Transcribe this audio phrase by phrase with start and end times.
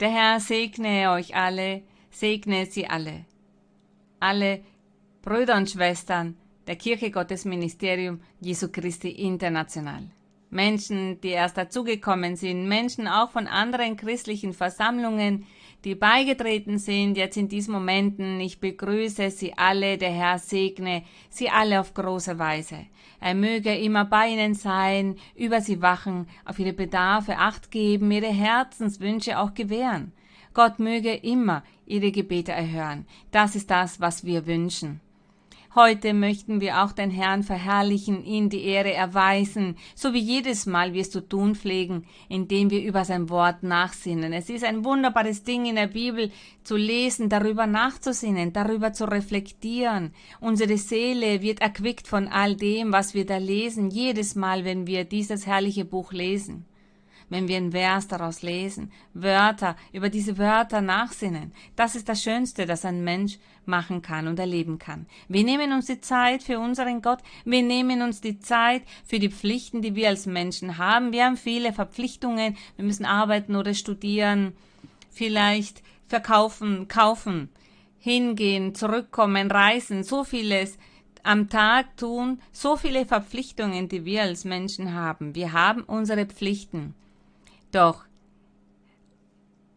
[0.00, 3.26] Der Herr segne euch alle, segne sie alle.
[4.18, 4.62] Alle
[5.20, 10.04] Brüder und Schwestern der Kirche Gottes Ministerium Jesu Christi International.
[10.48, 15.44] Menschen, die erst dazugekommen sind, Menschen auch von anderen christlichen Versammlungen,
[15.84, 18.38] die beigetreten sind jetzt in diesen Momenten.
[18.40, 22.86] Ich begrüße Sie alle, der Herr segne Sie alle auf große Weise.
[23.20, 28.32] Er möge immer bei Ihnen sein, über Sie wachen, auf Ihre Bedarfe Acht geben, Ihre
[28.32, 30.12] Herzenswünsche auch gewähren.
[30.52, 33.06] Gott möge immer Ihre Gebete erhören.
[33.30, 35.00] Das ist das, was wir wünschen.
[35.76, 40.94] Heute möchten wir auch den Herrn verherrlichen, ihn die Ehre erweisen, so wie jedes Mal
[40.94, 44.32] wir es zu tun pflegen, indem wir über sein Wort nachsinnen.
[44.32, 46.32] Es ist ein wunderbares Ding in der Bibel
[46.64, 50.12] zu lesen, darüber nachzusinnen, darüber zu reflektieren.
[50.40, 55.04] Unsere Seele wird erquickt von all dem, was wir da lesen, jedes Mal, wenn wir
[55.04, 56.66] dieses herrliche Buch lesen
[57.30, 61.52] wenn wir ein Vers daraus lesen, Wörter, über diese Wörter nachsinnen.
[61.76, 65.06] Das ist das Schönste, das ein Mensch machen kann und erleben kann.
[65.28, 69.30] Wir nehmen uns die Zeit für unseren Gott, wir nehmen uns die Zeit für die
[69.30, 71.12] Pflichten, die wir als Menschen haben.
[71.12, 74.52] Wir haben viele Verpflichtungen, wir müssen arbeiten oder studieren,
[75.10, 77.48] vielleicht verkaufen, kaufen,
[77.98, 80.76] hingehen, zurückkommen, reisen, so vieles
[81.22, 85.34] am Tag tun, so viele Verpflichtungen, die wir als Menschen haben.
[85.34, 86.94] Wir haben unsere Pflichten.
[87.72, 88.04] Doch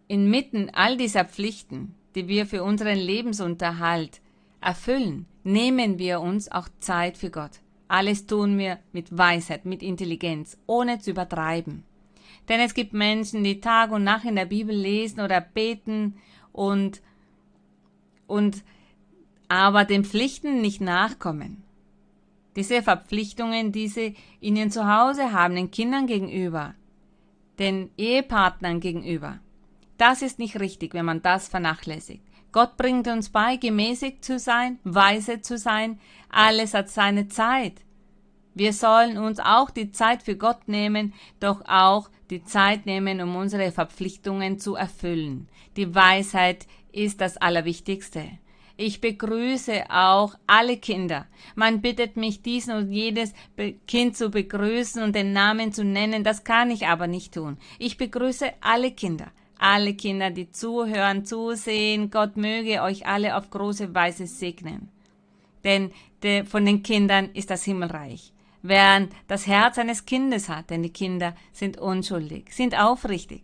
[0.07, 4.21] inmitten all dieser Pflichten, die wir für unseren Lebensunterhalt
[4.61, 7.59] erfüllen, nehmen wir uns auch Zeit für Gott.
[7.87, 11.83] Alles tun wir mit Weisheit, mit Intelligenz, ohne zu übertreiben.
[12.49, 16.15] Denn es gibt Menschen, die Tag und Nacht in der Bibel lesen oder beten
[16.51, 17.01] und,
[18.27, 18.63] und
[19.47, 21.63] aber den Pflichten nicht nachkommen.
[22.55, 26.75] Diese Verpflichtungen, die sie in ihren Zuhause haben, den Kindern gegenüber,
[27.59, 29.39] den Ehepartnern gegenüber.
[29.97, 32.23] Das ist nicht richtig, wenn man das vernachlässigt.
[32.51, 35.99] Gott bringt uns bei, gemäßigt zu sein, weise zu sein.
[36.29, 37.81] Alles hat seine Zeit.
[38.53, 43.35] Wir sollen uns auch die Zeit für Gott nehmen, doch auch die Zeit nehmen, um
[43.35, 45.47] unsere Verpflichtungen zu erfüllen.
[45.75, 48.23] Die Weisheit ist das Allerwichtigste.
[48.75, 51.27] Ich begrüße auch alle Kinder.
[51.53, 53.33] Man bittet mich, dies und jedes
[53.87, 56.23] Kind zu begrüßen und den Namen zu nennen.
[56.23, 57.57] Das kann ich aber nicht tun.
[57.77, 59.27] Ich begrüße alle Kinder.
[59.59, 62.09] Alle Kinder, die zuhören, zusehen.
[62.09, 64.89] Gott möge euch alle auf große Weise segnen.
[65.63, 65.91] Denn
[66.23, 68.33] de, von den Kindern ist das Himmelreich.
[68.63, 73.43] Wer das Herz eines Kindes hat, denn die Kinder sind unschuldig, sind aufrichtig.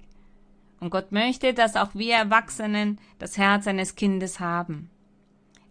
[0.80, 4.90] Und Gott möchte, dass auch wir Erwachsenen das Herz eines Kindes haben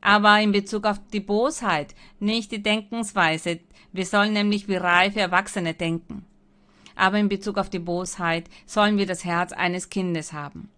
[0.00, 3.60] aber in Bezug auf die Bosheit, nicht die Denkensweise.
[3.92, 6.25] Wir sollen nämlich wie reife Erwachsene denken.
[6.94, 10.69] Aber in Bezug auf die Bosheit sollen wir das Herz eines Kindes haben.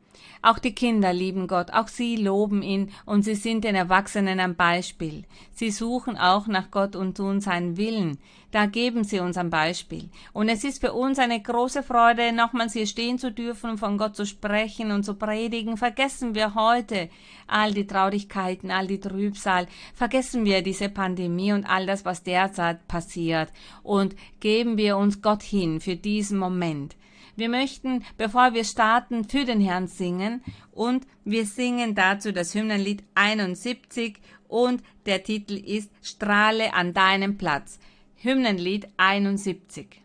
[0.42, 4.56] Auch die Kinder lieben Gott, auch sie loben ihn und sie sind den Erwachsenen ein
[4.56, 5.24] Beispiel.
[5.52, 8.18] Sie suchen auch nach Gott und tun seinen Willen.
[8.50, 10.08] Da geben sie uns ein Beispiel.
[10.32, 14.16] Und es ist für uns eine große Freude, nochmals hier stehen zu dürfen, von Gott
[14.16, 15.76] zu sprechen und zu predigen.
[15.76, 17.10] Vergessen wir heute
[17.46, 19.66] all die Traurigkeiten, all die Trübsal.
[19.94, 23.52] Vergessen wir diese Pandemie und all das, was derzeit passiert.
[23.82, 26.96] Und geben wir uns Gott hin für diesen Moment.
[27.40, 33.02] Wir möchten, bevor wir starten, für den Herrn singen und wir singen dazu das Hymnenlied
[33.14, 37.78] 71 und der Titel ist Strahle an deinem Platz.
[38.16, 40.02] Hymnenlied 71.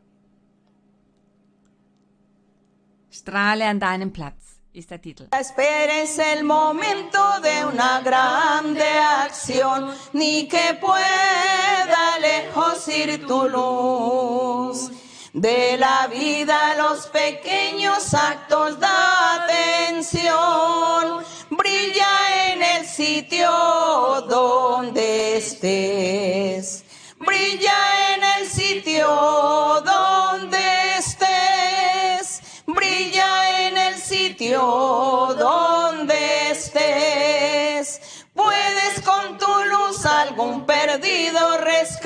[3.11, 5.27] Strahle an deinem Platz ist der Titel.
[5.37, 8.87] Esperes el momento de una grande
[9.25, 15.04] acción, ni que pueda lejos ir tu luz.
[15.35, 18.87] De la vida los pequeños actos de
[19.97, 21.25] atención.
[21.49, 23.51] Brilla en el sitio
[24.29, 26.85] donde estés.
[27.19, 29.09] Brilla en el sitio
[29.83, 32.41] donde estés.
[32.65, 34.61] Brilla en el sitio
[35.37, 37.99] donde estés.
[38.33, 42.04] Puedes con tu luz algún perdido rescatar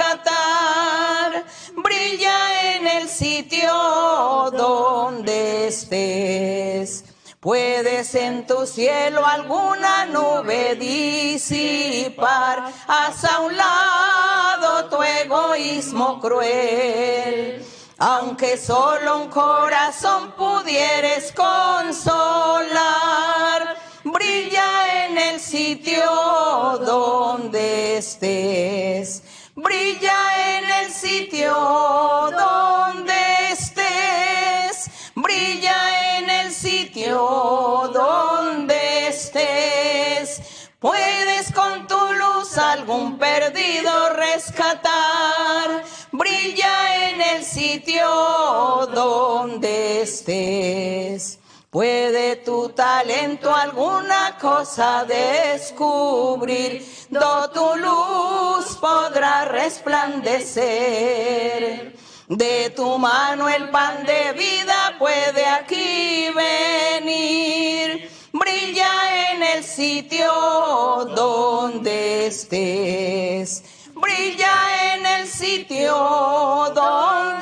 [3.19, 7.03] sitio donde estés.
[7.41, 17.65] Puedes en tu cielo alguna nube disipar, haz a un lado tu egoísmo cruel.
[17.97, 22.69] Aunque solo un corazón pudieres consolar,
[24.05, 26.05] brilla en el sitio
[26.85, 29.23] donde estés
[29.63, 40.41] brilla en el sitio donde estés, brilla en el sitio donde estés.
[40.79, 48.07] Puedes con tu luz algún perdido rescatar, brilla en el sitio
[48.93, 51.38] donde estés.
[51.71, 61.93] Puede tu talento alguna cosa descubrir, do tu luz podrá resplandecer.
[62.27, 68.09] De tu mano el pan de vida puede aquí venir.
[68.33, 70.25] Brilla en el sitio
[71.15, 73.63] donde estés.
[73.93, 75.93] Brilla en el sitio
[76.73, 77.38] donde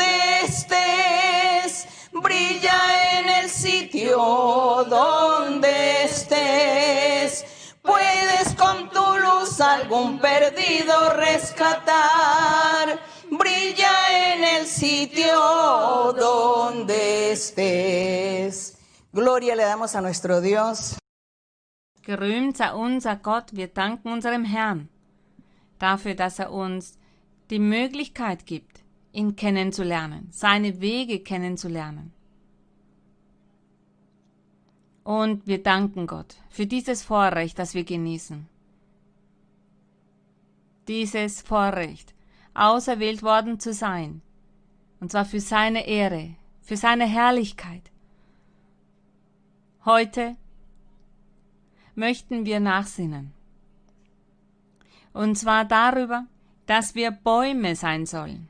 [4.85, 7.45] donde estés.
[7.81, 12.99] Puedes con tu luz algún perdido rescatar.
[13.29, 18.77] Brilla en el sitio donde estés.
[19.11, 20.97] Gloria le damos a nuestro Dios.
[22.03, 24.89] Gerühmt sei unser Gott, wir danken unserem Herrn
[25.77, 26.97] dafür, dass er uns
[27.49, 32.13] die Möglichkeit gibt, ihn kennenzulernen, seine Wege kennenzulernen.
[35.07, 38.45] Und wir danken Gott für dieses Vorrecht, das wir genießen.
[40.89, 42.13] Dieses Vorrecht,
[42.53, 44.21] auserwählt worden zu sein,
[44.99, 47.89] und zwar für seine Ehre, für seine Herrlichkeit.
[49.85, 50.35] Heute
[51.95, 53.31] möchten wir nachsinnen.
[55.13, 56.25] Und zwar darüber,
[56.65, 58.49] dass wir Bäume sein sollen.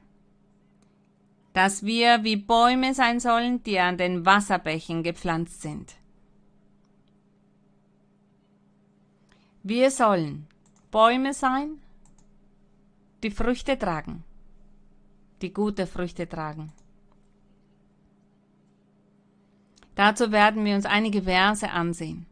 [1.54, 5.98] Dass wir wie Bäume sein sollen, die an den Wasserbächen gepflanzt sind.
[9.70, 10.48] Wir sollen
[10.92, 11.70] Bäume sein,
[13.24, 14.24] die Früchte tragen,
[15.42, 16.72] die gute Früchte tragen.
[19.96, 22.28] Dazu werden wir uns einige Verse ansehen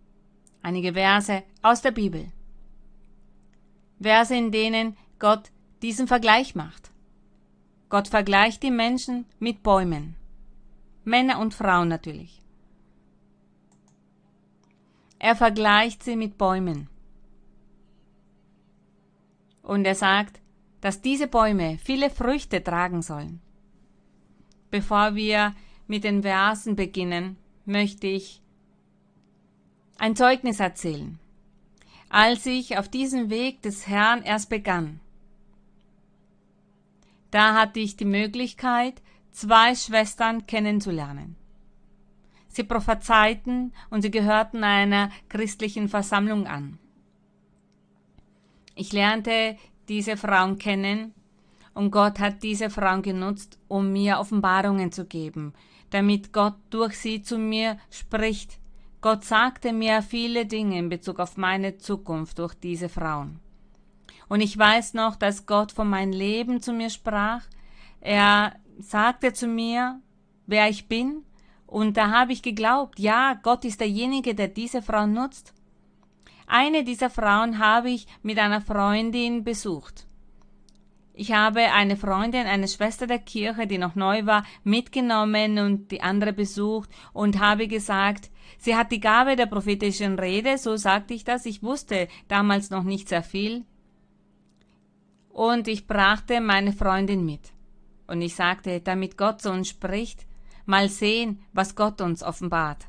[0.65, 2.31] einige Verse aus der Bibel.
[4.01, 5.51] Verse, in denen Gott
[5.83, 6.91] diesen Vergleich macht.
[7.89, 10.15] Gott vergleicht die Menschen mit Bäumen.
[11.03, 12.41] Männer und Frauen natürlich.
[15.19, 16.89] Er vergleicht sie mit Bäumen.
[19.65, 20.39] Und er sagt,
[20.79, 23.41] dass diese Bäume viele Früchte tragen sollen.
[24.69, 25.55] Bevor wir
[25.87, 28.41] mit den Versen beginnen, möchte ich
[29.97, 31.19] ein Zeugnis erzählen.
[32.09, 34.99] Als ich auf diesem Weg des Herrn erst begann,
[37.31, 39.01] da hatte ich die Möglichkeit,
[39.31, 41.35] zwei Schwestern kennenzulernen.
[42.47, 46.77] Sie prophezeiten und sie gehörten einer christlichen Versammlung an.
[48.75, 49.57] Ich lernte
[49.87, 51.13] diese Frauen kennen
[51.73, 55.53] und Gott hat diese Frauen genutzt, um mir Offenbarungen zu geben,
[55.89, 58.59] damit Gott durch sie zu mir spricht
[59.05, 63.39] Gott sagte mir viele Dinge in Bezug auf meine Zukunft durch diese Frauen.
[64.27, 67.43] Und ich weiß noch, dass Gott von meinem Leben zu mir sprach.
[68.01, 70.01] Er sagte zu mir,
[70.47, 71.21] wer ich bin.
[71.67, 75.53] Und da habe ich geglaubt, ja, Gott ist derjenige, der diese Frau nutzt.
[76.47, 80.05] Eine dieser Frauen habe ich mit einer Freundin besucht.
[81.13, 86.01] Ich habe eine Freundin, eine Schwester der Kirche, die noch neu war, mitgenommen und die
[86.01, 91.23] andere besucht und habe gesagt, Sie hat die Gabe der prophetischen Rede, so sagte ich
[91.23, 91.45] das.
[91.45, 93.65] Ich wusste damals noch nicht sehr viel.
[95.29, 97.53] Und ich brachte meine Freundin mit.
[98.07, 100.25] Und ich sagte, damit Gott zu uns spricht,
[100.65, 102.87] mal sehen, was Gott uns offenbart.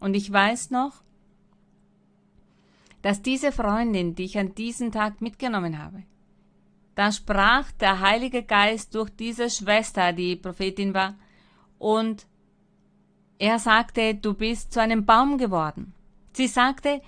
[0.00, 1.01] Und ich weiß noch,
[3.02, 6.04] dass diese Freundin, die ich an diesem Tag mitgenommen habe,
[6.94, 11.14] da sprach der Heilige Geist durch diese Schwester, die Prophetin war,
[11.78, 12.26] und
[13.38, 15.94] er sagte, du bist zu einem Baum geworden.
[16.32, 17.02] Sie sagte,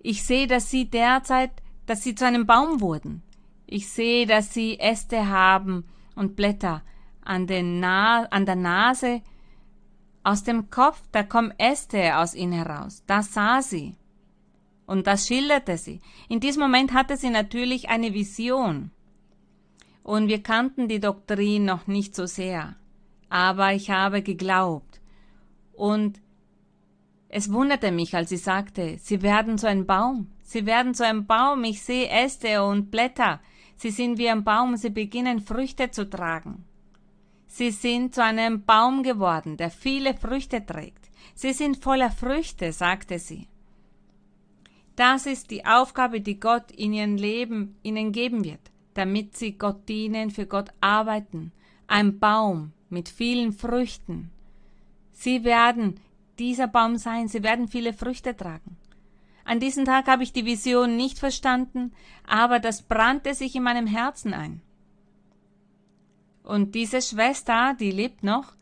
[0.00, 1.52] ich sehe, dass sie derzeit,
[1.86, 3.22] dass sie zu einem Baum wurden.
[3.66, 5.84] Ich sehe, dass sie Äste haben
[6.16, 6.82] und Blätter
[7.22, 9.22] an, den Na an der Nase.
[10.22, 13.04] Aus dem Kopf, da kommen Äste aus ihnen heraus.
[13.06, 13.97] Das sah sie.
[14.88, 16.00] Und das schilderte sie.
[16.30, 18.90] In diesem Moment hatte sie natürlich eine Vision.
[20.02, 22.74] Und wir kannten die Doktrin noch nicht so sehr.
[23.28, 25.02] Aber ich habe geglaubt.
[25.74, 26.22] Und
[27.28, 30.32] es wunderte mich, als sie sagte, sie werden zu einem Baum.
[30.40, 31.64] Sie werden zu einem Baum.
[31.64, 33.40] Ich sehe Äste und Blätter.
[33.76, 34.78] Sie sind wie ein Baum.
[34.78, 36.64] Sie beginnen Früchte zu tragen.
[37.46, 41.10] Sie sind zu einem Baum geworden, der viele Früchte trägt.
[41.34, 43.48] Sie sind voller Früchte, sagte sie.
[44.98, 49.88] Das ist die Aufgabe, die Gott in ihrem Leben ihnen geben wird, damit sie Gott
[49.88, 51.52] dienen, für Gott arbeiten.
[51.86, 54.32] Ein Baum mit vielen Früchten.
[55.12, 56.00] Sie werden
[56.40, 58.76] dieser Baum sein, sie werden viele Früchte tragen.
[59.44, 61.92] An diesem Tag habe ich die Vision nicht verstanden,
[62.26, 64.62] aber das brannte sich in meinem Herzen ein.
[66.42, 68.52] Und diese Schwester, die lebt noch.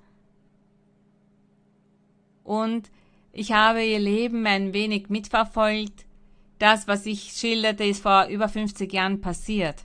[2.44, 2.90] Und
[3.32, 6.05] ich habe ihr Leben ein wenig mitverfolgt.
[6.58, 9.84] Das, was ich schilderte, ist vor über 50 Jahren passiert.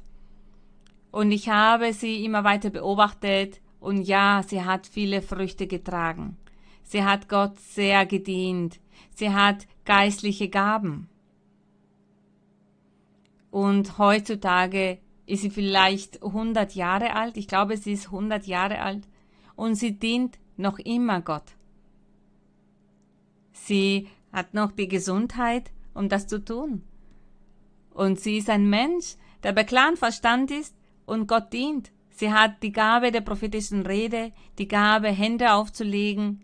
[1.11, 6.37] Und ich habe sie immer weiter beobachtet und ja, sie hat viele Früchte getragen.
[6.83, 8.79] Sie hat Gott sehr gedient.
[9.15, 11.09] Sie hat geistliche Gaben.
[13.49, 17.37] Und heutzutage ist sie vielleicht 100 Jahre alt.
[17.37, 19.07] Ich glaube, sie ist 100 Jahre alt.
[19.55, 21.55] Und sie dient noch immer Gott.
[23.51, 26.83] Sie hat noch die Gesundheit, um das zu tun.
[27.93, 31.91] Und sie ist ein Mensch, der bei klarem Verstand ist und Gott dient.
[32.09, 36.43] Sie hat die Gabe der prophetischen Rede, die Gabe, Hände aufzulegen,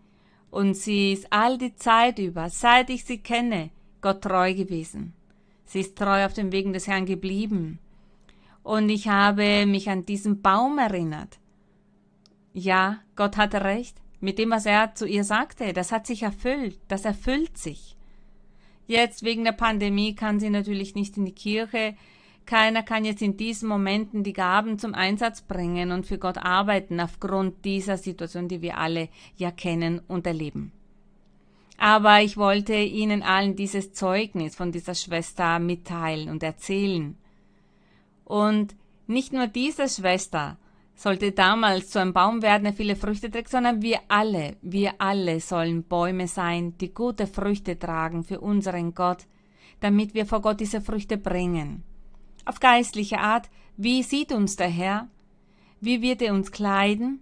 [0.49, 3.69] und sie ist all die Zeit über, seit ich sie kenne,
[4.01, 5.13] Gott treu gewesen.
[5.65, 7.79] Sie ist treu auf den Wegen des Herrn geblieben.
[8.63, 11.39] Und ich habe mich an diesen Baum erinnert.
[12.53, 15.73] Ja, Gott hatte recht mit dem, was er zu ihr sagte.
[15.73, 17.96] Das hat sich erfüllt, das erfüllt sich.
[18.87, 21.95] Jetzt wegen der Pandemie kann sie natürlich nicht in die Kirche,
[22.45, 27.01] keiner kann jetzt in diesen Momenten die Gaben zum Einsatz bringen und für Gott arbeiten
[27.01, 30.71] aufgrund dieser Situation, die wir alle ja kennen und erleben.
[31.77, 37.17] Aber ich wollte Ihnen allen dieses Zeugnis von dieser Schwester mitteilen und erzählen.
[38.23, 38.75] Und
[39.05, 40.57] nicht nur diese Schwester
[40.97, 45.39] sollte damals zu einem Baum werden, der viele Früchte trägt, sondern wir alle, wir alle
[45.39, 49.25] sollen Bäume sein, die gute Früchte tragen für unseren Gott,
[49.79, 51.85] damit wir vor Gott diese Früchte bringen
[52.47, 55.07] auf geistliche Art, wie sieht uns der Herr?
[55.81, 57.19] Wie wird er uns kleiden?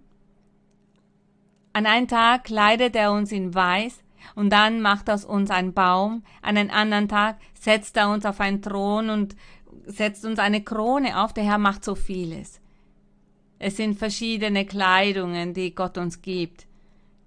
[1.72, 4.02] An einem Tag kleidet er uns in Weiß
[4.34, 8.40] und dann macht aus uns einen Baum, an einem anderen Tag setzt er uns auf
[8.40, 9.36] einen Thron und
[9.84, 11.34] setzt uns eine Krone auf.
[11.34, 12.60] Der Herr macht so vieles.
[13.58, 16.66] Es sind verschiedene Kleidungen, die Gott uns gibt.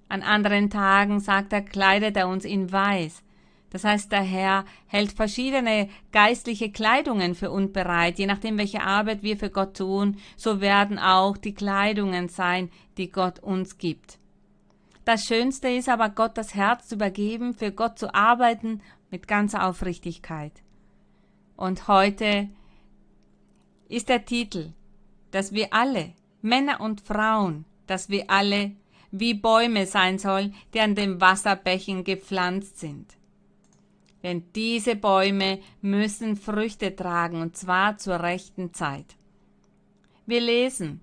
[0.10, 3.24] An anderen Tagen sagt er, kleidet er uns in Weiß.
[3.72, 8.18] Das heißt, der Herr hält verschiedene geistliche Kleidungen für uns bereit.
[8.18, 13.12] Je nachdem, welche Arbeit wir für Gott tun, so werden auch die Kleidungen sein, die
[13.12, 14.18] Gott uns gibt.
[15.06, 18.82] Das Schönste ist aber, Gott das Herz zu übergeben, für Gott zu arbeiten
[19.12, 20.54] mit ganzer Aufrichtigkeit.
[21.56, 22.50] Und heute
[23.88, 24.74] ist der Titel,
[25.32, 28.72] dass wir alle, Männer und Frauen, dass wir alle
[29.12, 33.18] wie Bäume sein sollen, die an den Wasserbächen gepflanzt sind.
[34.24, 39.16] Denn diese Bäume müssen Früchte tragen, und zwar zur rechten Zeit.
[40.26, 41.02] Wir lesen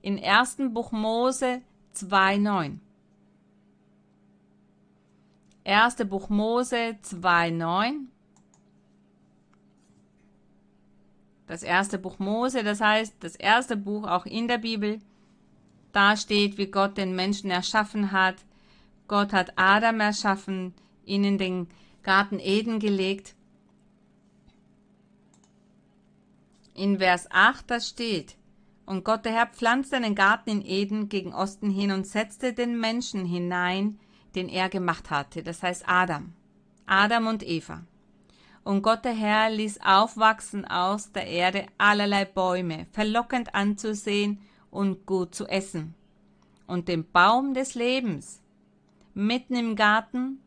[0.00, 0.58] in 1.
[0.70, 1.60] Buch Mose
[1.94, 2.78] 2,9.
[5.64, 5.96] 1.
[6.08, 8.06] Buch Mose 2,9.
[11.46, 15.00] Das erste Buch Mose, das heißt das erste Buch auch in der Bibel.
[15.92, 18.36] Da steht, wie Gott den Menschen erschaffen hat.
[19.08, 20.74] Gott hat Adam erschaffen,
[21.04, 21.68] ihnen den
[22.02, 23.34] Garten Eden gelegt.
[26.74, 28.36] In Vers 8 da steht,
[28.84, 32.78] und Gott der Herr pflanzte einen Garten in Eden gegen Osten hin und setzte den
[32.78, 33.98] Menschen hinein,
[34.34, 36.34] den er gemacht hatte, das heißt Adam,
[36.84, 37.82] Adam und Eva.
[38.66, 44.40] Und Gott der Herr ließ aufwachsen aus der Erde allerlei Bäume, verlockend anzusehen
[44.72, 45.94] und gut zu essen.
[46.66, 48.42] Und den Baum des Lebens
[49.14, 50.40] mitten im Garten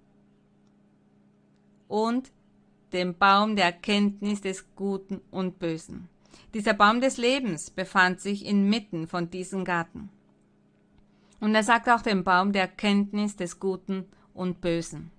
[1.87, 2.29] und
[2.91, 6.09] dem Baum der Erkenntnis des Guten und Bösen.
[6.53, 10.09] Dieser Baum des Lebens befand sich inmitten von diesem Garten.
[11.39, 15.09] Und er sagt auch den Baum der Erkenntnis des Guten und Bösen.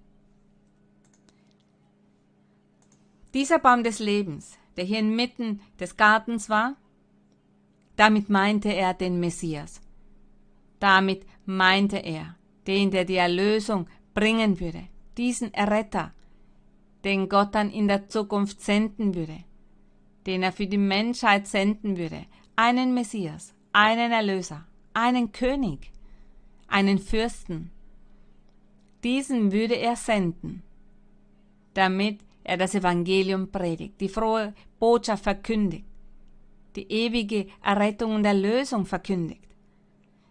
[3.34, 6.76] Dieser Baum des Lebens, der hier inmitten des Gartens war,
[7.96, 9.80] damit meinte er den Messias.
[10.78, 16.12] Damit meinte er den, der die Erlösung bringen würde, diesen Erretter,
[17.04, 19.44] den Gott dann in der Zukunft senden würde,
[20.26, 25.92] den er für die Menschheit senden würde, einen Messias, einen Erlöser, einen König,
[26.66, 27.70] einen Fürsten.
[29.04, 30.62] Diesen würde er senden,
[31.74, 35.86] damit er das Evangelium predigt, die frohe Botschaft verkündigt,
[36.76, 39.48] die ewige Errettung und Erlösung verkündigt.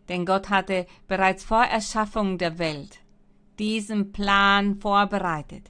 [0.08, 3.00] Denn Gott hatte bereits vor Erschaffung der Welt
[3.60, 5.70] diesen Plan vorbereitet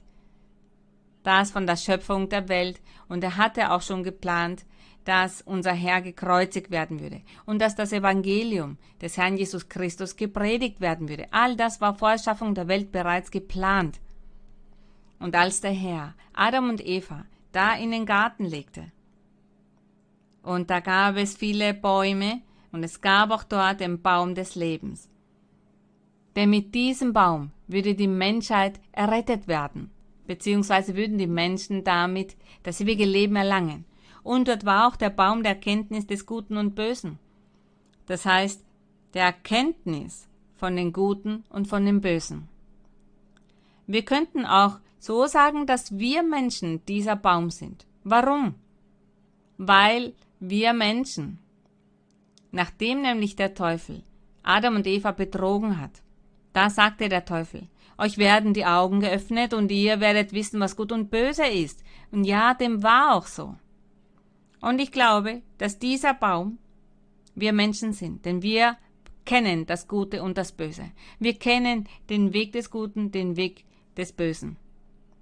[1.22, 4.64] das von der Schöpfung der Welt und er hatte auch schon geplant,
[5.04, 10.80] dass unser Herr gekreuzigt werden würde und dass das Evangelium des Herrn Jesus Christus gepredigt
[10.80, 11.26] werden würde.
[11.30, 14.00] All das war vor Erschaffung der Welt bereits geplant.
[15.20, 18.90] Und als der Herr Adam und Eva da in den Garten legte,
[20.42, 22.40] und da gab es viele Bäume,
[22.72, 25.08] und es gab auch dort den Baum des Lebens.
[26.36, 29.90] Denn mit diesem Baum würde die Menschheit errettet werden,
[30.26, 33.84] beziehungsweise würden die Menschen damit das ewige Leben erlangen.
[34.22, 37.18] Und dort war auch der Baum der Erkenntnis des Guten und Bösen.
[38.06, 38.64] Das heißt,
[39.14, 42.48] der Erkenntnis von den Guten und von den Bösen.
[43.86, 47.86] Wir könnten auch so sagen, dass wir Menschen dieser Baum sind.
[48.04, 48.54] Warum?
[49.56, 51.38] Weil wir Menschen,
[52.52, 54.04] nachdem nämlich der Teufel
[54.42, 56.02] Adam und Eva betrogen hat,
[56.52, 60.92] da sagte der Teufel, euch werden die Augen geöffnet und ihr werdet wissen, was gut
[60.92, 61.82] und böse ist.
[62.10, 63.56] Und ja, dem war auch so.
[64.60, 66.58] Und ich glaube, dass dieser Baum
[67.34, 68.76] wir Menschen sind, denn wir
[69.24, 70.90] kennen das Gute und das Böse.
[71.18, 73.64] Wir kennen den Weg des Guten, den Weg
[73.96, 74.56] des Bösen.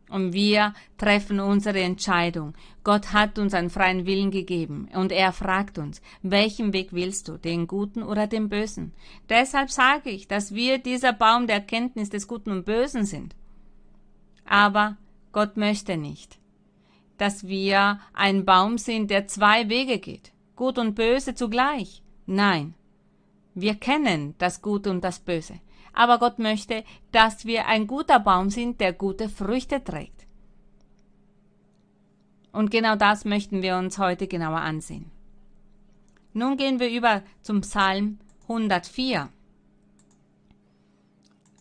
[0.09, 2.55] Und wir treffen unsere Entscheidung.
[2.83, 7.37] Gott hat uns einen freien Willen gegeben und er fragt uns, welchen Weg willst du,
[7.37, 8.93] den guten oder den bösen?
[9.29, 13.37] Deshalb sage ich, dass wir dieser Baum der Erkenntnis des Guten und Bösen sind.
[14.47, 14.97] Aber
[15.33, 16.39] Gott möchte nicht,
[17.19, 22.03] dass wir ein Baum sind, der zwei Wege geht, gut und böse zugleich.
[22.25, 22.75] Nein,
[23.55, 25.61] wir kennen das Gute und das Böse
[25.99, 30.29] aber Gott möchte, dass wir ein guter Baum sind, der gute Früchte trägt.
[32.53, 35.11] Und genau das möchten wir uns heute genauer ansehen.
[36.35, 39.29] Nun gehen wir über zum Psalm 104.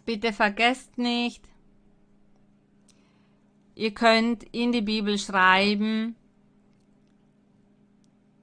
[0.05, 1.43] Bitte vergesst nicht,
[3.73, 6.15] ihr könnt in die Bibel schreiben,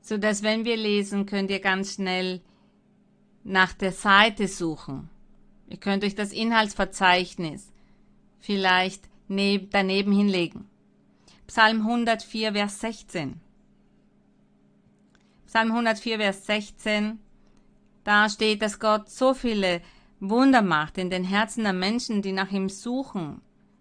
[0.00, 2.40] so dass wenn wir lesen, könnt ihr ganz schnell
[3.44, 5.13] nach der Seite suchen.
[5.68, 7.72] Ihr könnt euch das Inhaltsverzeichnis
[8.40, 10.68] vielleicht daneben hinlegen.
[11.46, 13.40] Psalm 104, Vers 16.
[15.46, 17.18] Psalm 104, Vers 16.
[18.02, 19.80] Da steht, dass Gott so viele
[20.20, 23.40] Wunder macht in den Herzen der Menschen, die nach ihm suchen,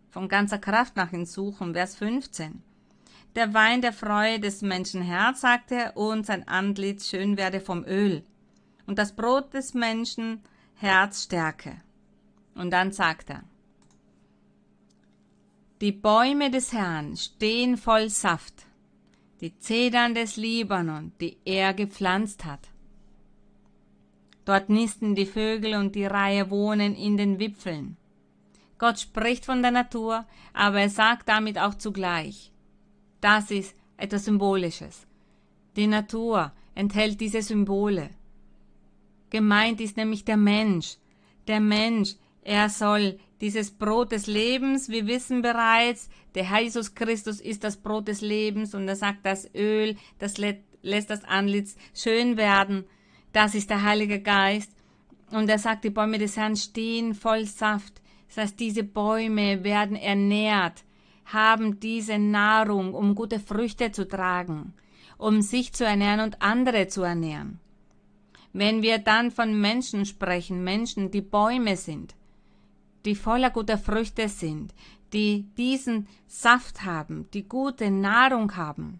[0.09, 1.73] von ganzer Kraft nach ihm suchen.
[1.73, 2.63] Vers 15.
[3.35, 7.83] Der Wein der Freude des Menschen Herz, sagt er, und sein Antlitz schön werde vom
[7.85, 8.23] Öl.
[8.85, 10.41] Und das Brot des Menschen
[10.75, 11.81] Herzstärke.
[12.55, 13.43] Und dann sagt er,
[15.81, 18.65] die Bäume des Herrn stehen voll Saft,
[19.41, 22.69] die Zedern des Libanon, die er gepflanzt hat.
[24.45, 27.97] Dort nisten die Vögel und die Reihe wohnen in den Wipfeln.
[28.77, 32.51] Gott spricht von der Natur, aber er sagt damit auch zugleich,
[33.21, 35.07] das ist etwas Symbolisches.
[35.75, 38.09] Die Natur enthält diese Symbole.
[39.33, 40.97] Gemeint ist nämlich der Mensch.
[41.47, 47.41] Der Mensch, er soll dieses Brot des Lebens, wir wissen bereits, der Herr Jesus Christus
[47.41, 52.37] ist das Brot des Lebens und er sagt, das Öl, das lässt das Antlitz schön
[52.37, 52.85] werden.
[53.31, 54.71] Das ist der Heilige Geist.
[55.31, 58.03] Und er sagt, die Bäume des Herrn stehen voll Saft.
[58.27, 60.83] Das heißt, diese Bäume werden ernährt,
[61.25, 64.75] haben diese Nahrung, um gute Früchte zu tragen,
[65.17, 67.62] um sich zu ernähren und andere zu ernähren.
[68.53, 72.15] Wenn wir dann von Menschen sprechen, Menschen, die Bäume sind,
[73.03, 74.73] die voller guter Früchte sind,
[75.11, 78.99] die diesen Saft haben, die gute Nahrung haben,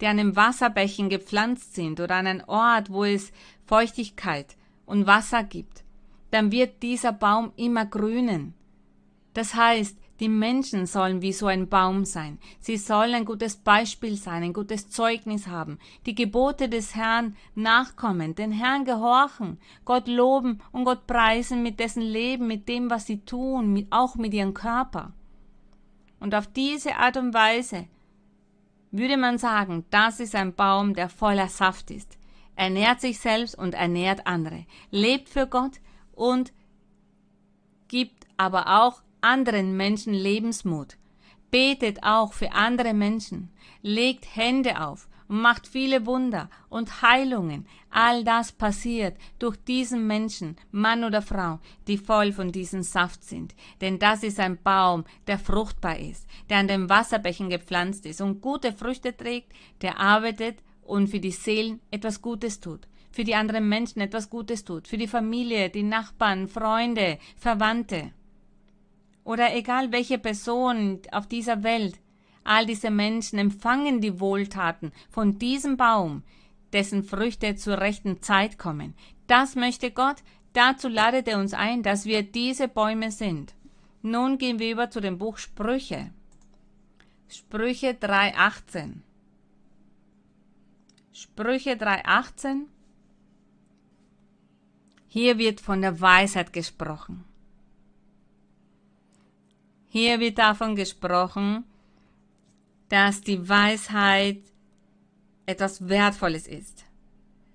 [0.00, 3.32] die an einem Wasserbächen gepflanzt sind oder an einem Ort, wo es
[3.66, 5.84] Feuchtigkeit und Wasser gibt,
[6.30, 8.54] dann wird dieser Baum immer grünen.
[9.34, 12.38] Das heißt, die Menschen sollen wie so ein Baum sein.
[12.60, 18.36] Sie sollen ein gutes Beispiel sein, ein gutes Zeugnis haben, die Gebote des Herrn nachkommen,
[18.36, 23.24] den Herrn gehorchen, Gott loben und Gott preisen mit dessen Leben, mit dem, was sie
[23.24, 25.12] tun, mit, auch mit ihrem Körper.
[26.20, 27.88] Und auf diese Art und Weise
[28.92, 32.16] würde man sagen, das ist ein Baum, der voller Saft ist,
[32.54, 35.80] ernährt sich selbst und ernährt andere, lebt für Gott
[36.12, 36.52] und
[37.88, 40.96] gibt aber auch anderen Menschen Lebensmut.
[41.50, 43.50] Betet auch für andere Menschen,
[43.82, 47.66] legt Hände auf macht viele Wunder und Heilungen.
[47.90, 53.54] All das passiert durch diesen Menschen, Mann oder Frau, die voll von diesem Saft sind.
[53.80, 58.42] Denn das ist ein Baum, der fruchtbar ist, der an den Wasserbächen gepflanzt ist und
[58.42, 63.68] gute Früchte trägt, der arbeitet und für die Seelen etwas Gutes tut für die anderen
[63.68, 68.10] Menschen etwas Gutes tut, für die Familie, die Nachbarn, Freunde, Verwandte
[69.24, 71.98] oder egal welche Person auf dieser Welt,
[72.44, 76.22] all diese Menschen empfangen die Wohltaten von diesem Baum,
[76.72, 78.94] dessen Früchte zur rechten Zeit kommen.
[79.26, 80.16] Das möchte Gott,
[80.52, 83.54] dazu ladet er uns ein, dass wir diese Bäume sind.
[84.02, 86.10] Nun gehen wir über zu dem Buch Sprüche.
[87.28, 88.94] Sprüche 3.18.
[91.12, 92.62] Sprüche 3.18.
[95.06, 97.24] Hier wird von der Weisheit gesprochen.
[99.94, 101.64] Hier wird davon gesprochen,
[102.88, 104.38] dass die Weisheit
[105.44, 106.86] etwas Wertvolles ist,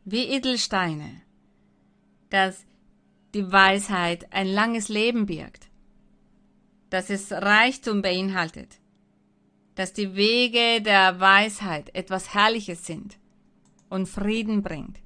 [0.05, 1.23] wie Edelsteine,
[2.29, 2.63] dass
[3.33, 5.67] die Weisheit ein langes Leben birgt,
[6.91, 8.77] dass es Reichtum beinhaltet,
[9.73, 13.17] dass die Wege der Weisheit etwas Herrliches sind
[13.89, 14.99] und Frieden bringt.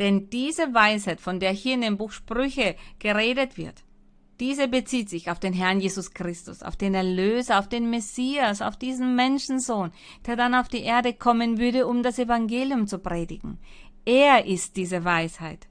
[0.00, 3.83] Denn diese Weisheit, von der hier in dem Buch Sprüche geredet wird,
[4.40, 8.76] diese bezieht sich auf den Herrn Jesus Christus, auf den Erlöser, auf den Messias, auf
[8.76, 9.92] diesen Menschensohn,
[10.26, 13.58] der dann auf die Erde kommen würde, um das Evangelium zu predigen.
[14.04, 15.68] Er ist diese Weisheit.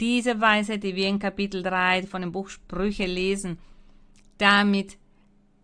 [0.00, 3.58] Diese Weisheit, die wir in Kapitel 3 von dem Buch Sprüche lesen,
[4.38, 4.98] damit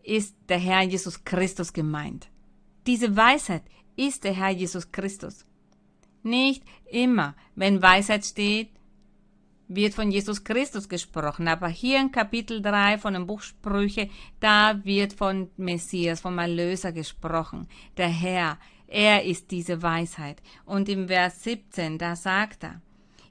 [0.02, 2.28] ist der Herr Jesus Christus gemeint.
[2.86, 3.64] Diese Weisheit
[3.96, 5.44] ist der Herr Jesus Christus.
[6.22, 8.70] Nicht immer, wenn Weisheit steht,
[9.70, 14.84] wird von Jesus Christus gesprochen, aber hier in Kapitel 3 von dem Buch Sprüche, da
[14.84, 17.68] wird von Messias, vom Erlöser gesprochen.
[17.96, 20.42] Der Herr, er ist diese Weisheit.
[20.66, 22.82] Und im Vers 17, da sagt er,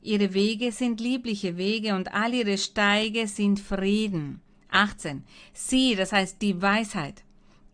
[0.02, 4.40] Ihre Wege sind liebliche Wege und all ihre Steige sind Frieden.
[4.72, 5.26] 18.
[5.52, 7.24] Sie, das heißt die Weisheit,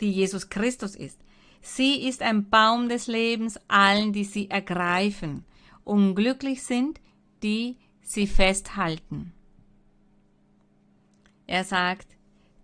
[0.01, 1.19] die Jesus Christus ist,
[1.61, 5.43] Sie ist ein Baum des Lebens allen, die sie ergreifen.
[5.83, 7.01] Unglücklich sind,
[7.41, 9.33] die sie festhalten.
[11.47, 12.07] Er sagt,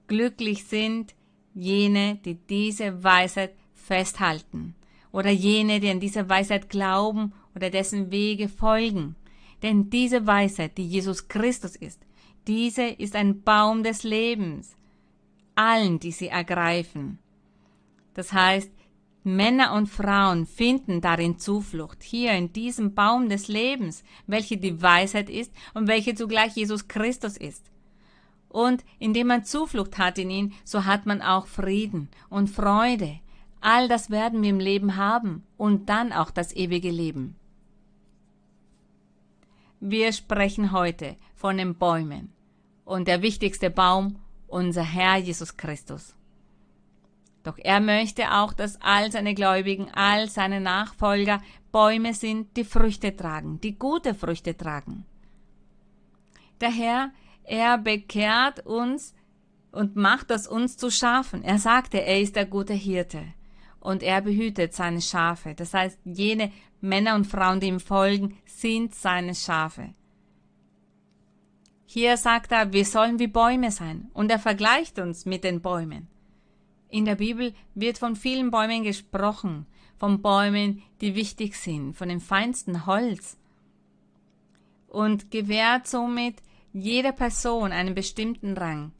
[0.07, 1.15] glücklich sind
[1.53, 4.75] jene, die diese Weisheit festhalten,
[5.11, 9.15] oder jene, die an diese Weisheit glauben oder dessen Wege folgen.
[9.61, 11.99] Denn diese Weisheit, die Jesus Christus ist,
[12.47, 14.75] diese ist ein Baum des Lebens,
[15.55, 17.19] allen, die sie ergreifen.
[18.13, 18.71] Das heißt,
[19.23, 25.29] Männer und Frauen finden darin Zuflucht, hier in diesem Baum des Lebens, welche die Weisheit
[25.29, 27.69] ist und welche zugleich Jesus Christus ist.
[28.49, 33.19] Und indem man Zuflucht hat in ihn, so hat man auch Frieden und Freude.
[33.61, 37.35] All das werden wir im Leben haben und dann auch das ewige Leben.
[39.79, 42.33] Wir sprechen heute von den Bäumen
[42.85, 46.15] und der wichtigste Baum, unser Herr Jesus Christus.
[47.43, 53.15] Doch er möchte auch, dass all seine Gläubigen, all seine Nachfolger Bäume sind, die Früchte
[53.15, 55.05] tragen, die gute Früchte tragen.
[56.59, 57.11] Der Herr,
[57.43, 59.15] er bekehrt uns
[59.71, 61.43] und macht aus uns zu Schafen.
[61.43, 63.23] Er sagte, er ist der gute Hirte
[63.79, 65.55] und er behütet seine Schafe.
[65.55, 66.51] Das heißt, jene
[66.81, 69.93] Männer und Frauen, die ihm folgen, sind seine Schafe.
[71.85, 76.07] Hier sagt er, wir sollen wie Bäume sein und er vergleicht uns mit den Bäumen.
[76.91, 79.65] In der Bibel wird von vielen Bäumen gesprochen,
[79.97, 83.37] von Bäumen, die wichtig sind, von dem feinsten Holz
[84.89, 86.35] und gewährt somit
[86.73, 88.91] jeder Person einen bestimmten Rang.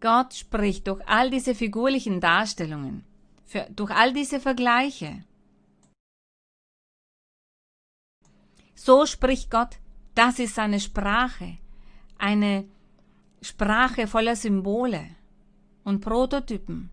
[0.00, 3.04] Gott spricht durch all diese figurlichen Darstellungen,
[3.46, 5.24] für, durch all diese Vergleiche.
[8.74, 9.76] So spricht Gott,
[10.16, 11.58] das ist seine Sprache,
[12.18, 12.64] eine
[13.40, 15.14] Sprache voller Symbole
[15.90, 16.88] und Prototypen.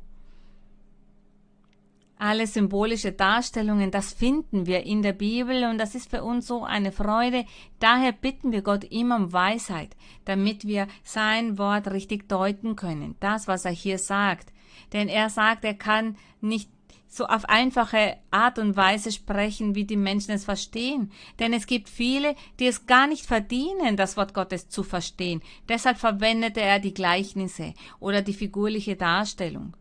[2.20, 6.64] Alle symbolische Darstellungen, das finden wir in der Bibel und das ist für uns so
[6.64, 7.46] eine Freude.
[7.80, 13.16] Daher bitten wir Gott immer um Weisheit, damit wir sein Wort richtig deuten können.
[13.20, 14.52] Das, was er hier sagt.
[14.94, 16.72] Denn er sagt, er kann nicht
[17.08, 21.12] so auf einfache Art und Weise sprechen, wie die Menschen es verstehen.
[21.40, 25.42] Denn es gibt viele, die es gar nicht verdienen, das Wort Gottes zu verstehen.
[25.70, 29.76] Deshalb verwendete er die Gleichnisse oder die figurliche Darstellung.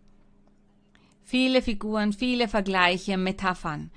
[1.23, 3.91] Viele Figuren, viele Vergleiche, Metaphern.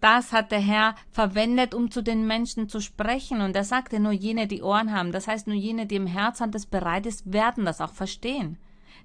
[0.00, 3.40] Das hat der Herr verwendet, um zu den Menschen zu sprechen.
[3.40, 6.50] Und er sagte, nur jene, die Ohren haben, das heißt nur jene, die im Herzen
[6.50, 8.58] das bereit ist, werden das auch verstehen.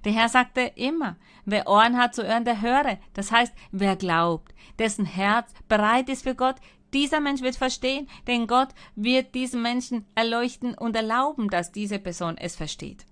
[0.04, 2.98] Der Herr sagte immer, wer Ohren hat zu hören, der höre.
[3.14, 6.56] Das heißt, wer glaubt, dessen Herz bereit ist für Gott,
[6.92, 12.36] dieser Mensch wird verstehen, denn Gott wird diesen Menschen erleuchten und erlauben, dass diese Person
[12.36, 13.06] es versteht.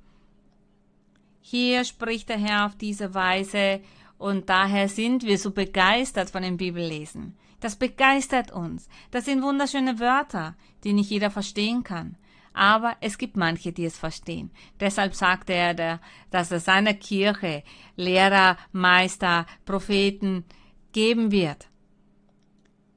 [1.40, 3.80] Hier spricht der Herr auf diese Weise
[4.18, 7.36] und daher sind wir so begeistert von dem Bibellesen.
[7.60, 8.88] Das begeistert uns.
[9.10, 12.16] Das sind wunderschöne Wörter, die nicht jeder verstehen kann
[12.52, 14.50] aber es gibt manche, die es verstehen.
[14.80, 17.62] Deshalb sagte er, dass er seiner Kirche
[17.96, 20.44] Lehrer, Meister, Propheten
[20.92, 21.68] geben wird.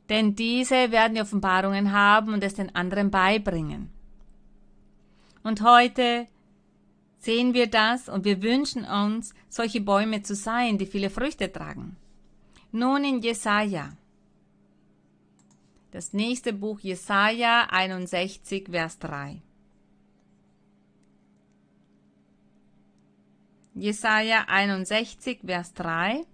[0.10, 3.90] Denn diese werden die Offenbarungen haben und es den anderen beibringen.
[5.44, 6.28] Und heute
[7.20, 11.96] sehen wir das und wir wünschen uns, solche Bäume zu sein, die viele Früchte tragen.
[12.72, 13.92] Nun in Jesaja
[15.94, 19.44] Das nächste Buch Jesaja 61, Vers 3.
[23.76, 26.26] Jesaja 61, Vers 3.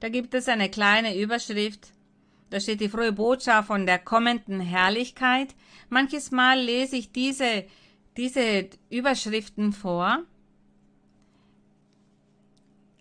[0.00, 1.92] Da gibt es eine kleine Überschrift.
[2.50, 5.54] Da steht die frohe Botschaft von der kommenden Herrlichkeit.
[5.90, 7.66] Manches Mal lese ich diese,
[8.16, 10.24] diese Überschriften vor.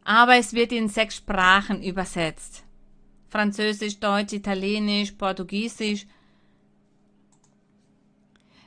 [0.07, 2.63] Aber es wird in sechs Sprachen übersetzt.
[3.29, 6.07] Französisch, Deutsch, Italienisch, Portugiesisch.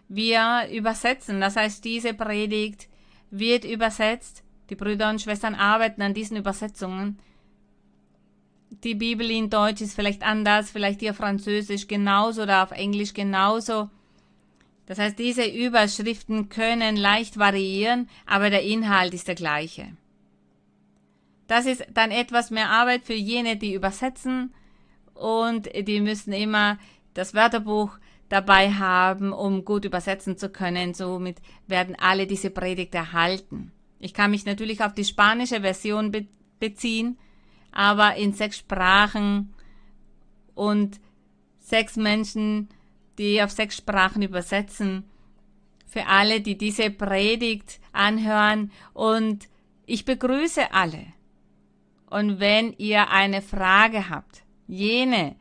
[0.09, 2.89] Wir übersetzen, das heißt, diese Predigt
[3.31, 4.45] wird übersetzt.
[4.69, 7.19] Die Brüder und Schwestern arbeiten an diesen Übersetzungen
[8.85, 13.91] die Bibel in Deutsch ist vielleicht anders, vielleicht hier Französisch genauso oder auf Englisch genauso.
[14.87, 19.89] Das heißt, diese Überschriften können leicht variieren, aber der Inhalt ist der gleiche.
[21.51, 24.55] Das ist dann etwas mehr Arbeit für jene, die übersetzen
[25.15, 26.79] und die müssen immer
[27.13, 30.95] das Wörterbuch dabei haben, um gut übersetzen zu können.
[30.95, 33.73] Somit werden alle diese Predigt erhalten.
[33.99, 36.29] Ich kann mich natürlich auf die spanische Version be
[36.61, 37.19] beziehen
[37.73, 39.53] aber in sechs Sprachen
[40.55, 41.01] und
[41.59, 42.69] sechs Menschen,
[43.19, 45.03] die auf sechs Sprachen übersetzen.
[45.87, 49.49] Für alle, die diese Predigt anhören und
[49.87, 51.07] ich begrüße alle.
[52.11, 55.37] Und wenn ihr eine Frage habt, jene,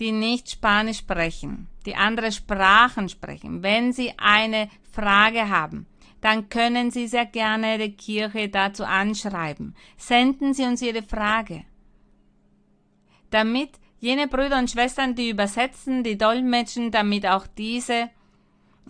[0.00, 5.86] die nicht Spanisch sprechen, die andere Sprachen sprechen, wenn sie eine Frage haben,
[6.20, 9.76] dann können Sie sehr gerne die Kirche dazu anschreiben.
[9.96, 11.64] Senden Sie uns Ihre Frage,
[13.30, 18.10] damit jene Brüder und Schwestern, die übersetzen, die dolmetschen, damit auch diese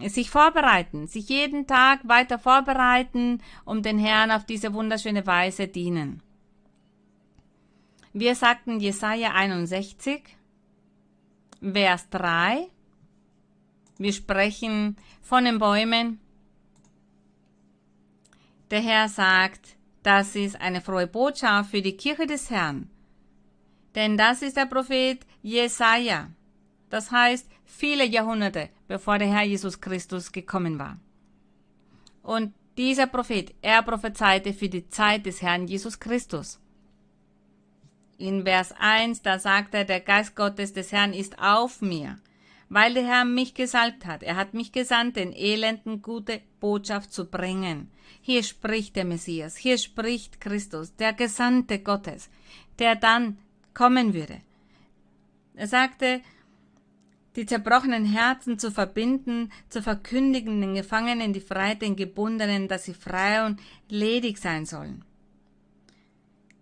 [0.06, 6.22] sich vorbereiten, sich jeden Tag weiter vorbereiten, um den Herrn auf diese wunderschöne Weise dienen.
[8.20, 10.24] Wir sagten Jesaja 61,
[11.62, 12.66] Vers 3.
[13.98, 16.18] Wir sprechen von den Bäumen,
[18.72, 22.90] der Herr sagt, das ist eine frohe Botschaft für die Kirche des Herrn.
[23.94, 26.28] Denn das ist der Prophet Jesaja.
[26.90, 30.98] Das heißt, viele Jahrhunderte bevor der Herr Jesus Christus gekommen war.
[32.24, 36.58] Und dieser Prophet, er prophezeite für die Zeit des Herrn Jesus Christus.
[38.20, 42.18] In Vers 1, da sagt er, der Geist Gottes des Herrn ist auf mir,
[42.68, 44.24] weil der Herr mich gesalbt hat.
[44.24, 47.92] Er hat mich gesandt, den Elenden gute Botschaft zu bringen.
[48.20, 52.28] Hier spricht der Messias, hier spricht Christus, der Gesandte Gottes,
[52.80, 53.38] der dann
[53.72, 54.40] kommen würde.
[55.54, 56.20] Er sagte,
[57.36, 62.94] die zerbrochenen Herzen zu verbinden, zu verkündigen den Gefangenen die Freiheit, den Gebundenen, dass sie
[62.94, 65.04] frei und ledig sein sollen.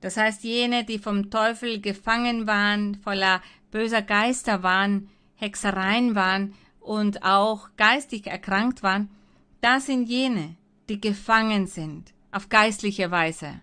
[0.07, 3.43] Das heißt, jene, die vom Teufel gefangen waren, voller
[3.73, 9.11] böser Geister waren, Hexereien waren und auch geistig erkrankt waren,
[9.61, 10.55] das sind jene,
[10.89, 13.61] die gefangen sind, auf geistliche Weise.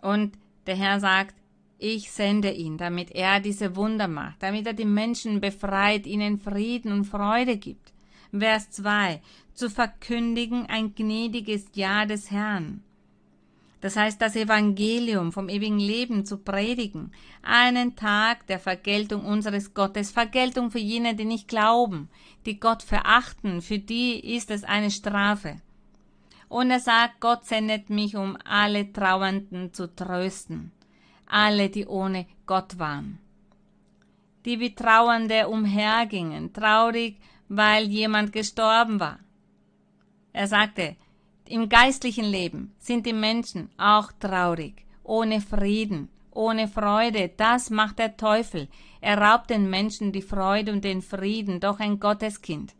[0.00, 0.32] Und
[0.66, 1.34] der Herr sagt,
[1.76, 6.92] ich sende ihn, damit er diese Wunder macht, damit er die Menschen befreit, ihnen Frieden
[6.92, 7.92] und Freude gibt.
[8.32, 9.20] Vers 2.
[9.52, 12.82] Zu verkündigen ein gnädiges Ja des Herrn
[13.80, 17.12] das heißt das Evangelium vom ewigen Leben zu predigen,
[17.42, 22.10] einen Tag der Vergeltung unseres Gottes, Vergeltung für jene, die nicht glauben,
[22.44, 25.56] die Gott verachten, für die ist es eine Strafe.
[26.48, 30.72] Und er sagt, Gott sendet mich, um alle Trauernden zu trösten,
[31.26, 33.18] alle, die ohne Gott waren,
[34.44, 39.20] die wie Trauernde umhergingen, traurig, weil jemand gestorben war.
[40.32, 40.96] Er sagte,
[41.50, 47.30] im geistlichen Leben sind die Menschen auch traurig, ohne Frieden, ohne Freude.
[47.36, 48.68] Das macht der Teufel.
[49.00, 52.74] Er raubt den Menschen die Freude und den Frieden, doch ein Gotteskind.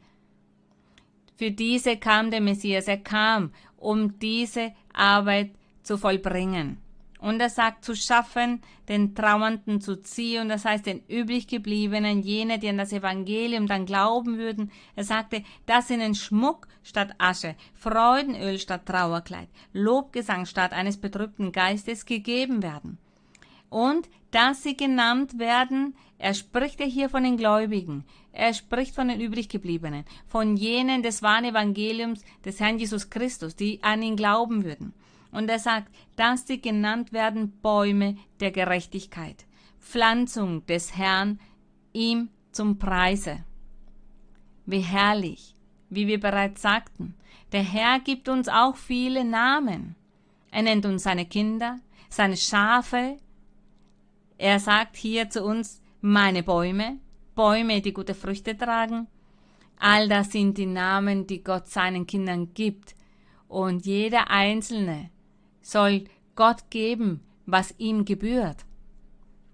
[1.37, 5.51] Für diese kam der Messias, er kam, um diese Arbeit
[5.83, 6.79] zu vollbringen.
[7.21, 12.69] Und er sagt, zu schaffen, den Trauernden zu ziehen, das heißt den übriggebliebenen, jene, die
[12.69, 14.71] an das Evangelium dann glauben würden.
[14.97, 22.07] Er sagte, dass ihnen Schmuck statt Asche, Freudenöl statt Trauerkleid, Lobgesang statt eines betrübten Geistes
[22.07, 22.99] gegeben werden.
[23.69, 29.09] Und dass sie genannt werden, er spricht ja hier von den Gläubigen, er spricht von
[29.09, 34.65] den übriggebliebenen, von jenen des wahren Evangeliums des Herrn Jesus Christus, die an ihn glauben
[34.65, 34.95] würden.
[35.33, 39.47] Und er sagt, dass sie genannt werden Bäume der Gerechtigkeit,
[39.79, 41.39] Pflanzung des Herrn
[41.93, 43.45] ihm zum Preise.
[44.67, 45.55] Wie herrlich,
[45.89, 47.15] wie wir bereits sagten,
[47.53, 49.97] der Herr gibt uns auch viele Namen.
[50.51, 53.19] Er nennt uns seine Kinder, seine Schafe,
[54.39, 56.99] Er sagt hier zu uns, meine Bäume,
[57.35, 59.07] Bäume, die gute Früchte tragen.
[59.79, 62.95] All das sind die Namen, die Gott seinen Kindern gibt.
[63.49, 65.11] Und jeder Einzelne
[65.71, 66.05] soll
[66.37, 68.65] Gott geben, was ihm gebührt.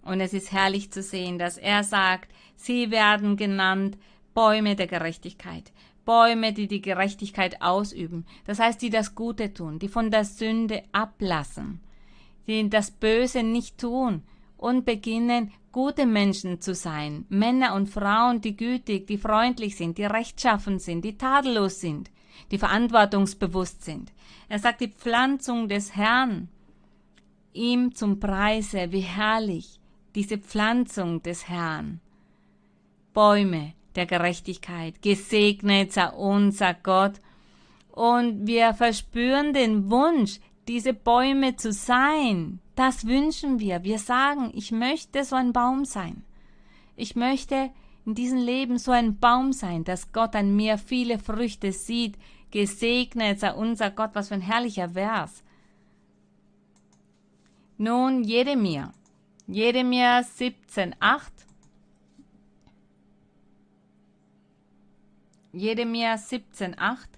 [0.02, 3.98] Und es ist herrlich zu sehen, dass er sagt, sie werden genannt
[4.34, 5.72] Bäume der Gerechtigkeit.
[6.04, 8.24] Bäume, die die Gerechtigkeit ausüben.
[8.44, 11.80] Das heißt, die das Gute tun, die von der Sünde ablassen,
[12.46, 14.22] die das Böse nicht tun
[14.56, 17.26] und beginnen, gute Menschen zu sein.
[17.28, 22.10] Männer und Frauen, die gütig, die freundlich sind, die rechtschaffen sind, die tadellos sind,
[22.50, 24.12] die verantwortungsbewusst sind.
[24.48, 26.48] Er sagt, die Pflanzung des Herrn,
[27.52, 29.80] ihm zum Preise, wie herrlich,
[30.14, 32.00] diese Pflanzung des Herrn.
[33.12, 37.20] Bäume der Gerechtigkeit, gesegnet sei unser Gott.
[37.90, 42.60] Und wir verspüren den Wunsch, diese Bäume zu sein.
[42.74, 43.84] Das wünschen wir.
[43.84, 46.22] Wir sagen, ich möchte so ein Baum sein.
[46.94, 47.70] Ich möchte
[48.06, 52.16] in diesem Leben so ein Baum sein, dass Gott an mir viele Früchte sieht.
[52.52, 55.42] Gesegnet sei unser Gott, was für ein herrlicher Vers.
[57.76, 58.94] Nun Jeremia.
[59.48, 61.32] Jeremia 17, 8.
[65.52, 67.08] Jeremia 17, 8.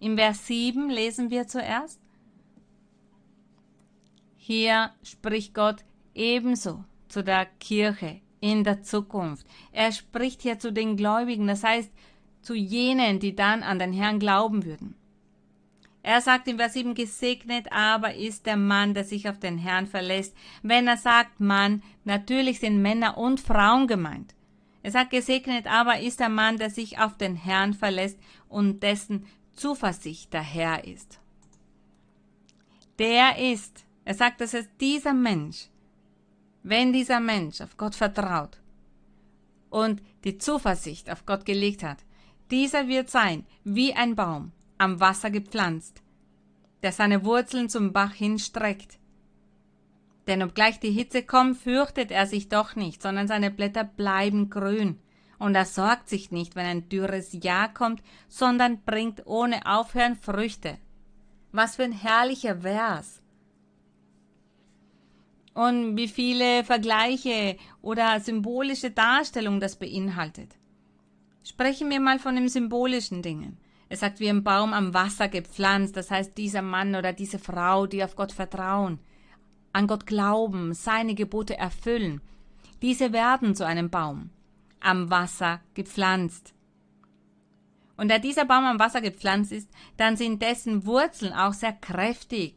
[0.00, 2.00] Im Vers 7 lesen wir zuerst.
[4.38, 9.46] Hier spricht Gott ebenso zu der Kirche in der Zukunft.
[9.72, 11.90] Er spricht hier zu den Gläubigen, das heißt
[12.42, 14.94] zu jenen, die dann an den Herrn glauben würden.
[16.02, 19.86] Er sagt im Vers 7, gesegnet aber ist der Mann, der sich auf den Herrn
[19.86, 20.34] verlässt.
[20.62, 24.34] Wenn er sagt Mann, natürlich sind Männer und Frauen gemeint.
[24.82, 29.26] Er sagt, gesegnet aber ist der Mann, der sich auf den Herrn verlässt und dessen
[29.52, 31.20] Zuversicht der Herr ist.
[32.98, 35.68] Der ist, er sagt, dass es dieser Mensch,
[36.62, 38.58] wenn dieser Mensch auf Gott vertraut
[39.70, 41.98] und die Zuversicht auf Gott gelegt hat,
[42.50, 46.02] dieser wird sein wie ein Baum, am Wasser gepflanzt,
[46.82, 48.98] der seine Wurzeln zum Bach hinstreckt.
[50.26, 54.98] Denn obgleich die Hitze kommt, fürchtet er sich doch nicht, sondern seine Blätter bleiben grün.
[55.38, 60.78] Und er sorgt sich nicht, wenn ein dürres Jahr kommt, sondern bringt ohne Aufhören Früchte.
[61.50, 63.22] Was für ein herrlicher Vers.
[65.54, 70.56] Und wie viele Vergleiche oder symbolische Darstellungen das beinhaltet.
[71.42, 73.58] Sprechen wir mal von den symbolischen Dingen.
[73.88, 77.86] Er sagt, wie ein Baum am Wasser gepflanzt, das heißt dieser Mann oder diese Frau,
[77.86, 79.00] die auf Gott vertrauen,
[79.72, 82.20] an Gott glauben, seine Gebote erfüllen.
[82.82, 84.30] Diese werden zu einem Baum
[84.80, 86.54] am Wasser gepflanzt.
[87.96, 92.54] Und da dieser Baum am Wasser gepflanzt ist, dann sind dessen Wurzeln auch sehr kräftig.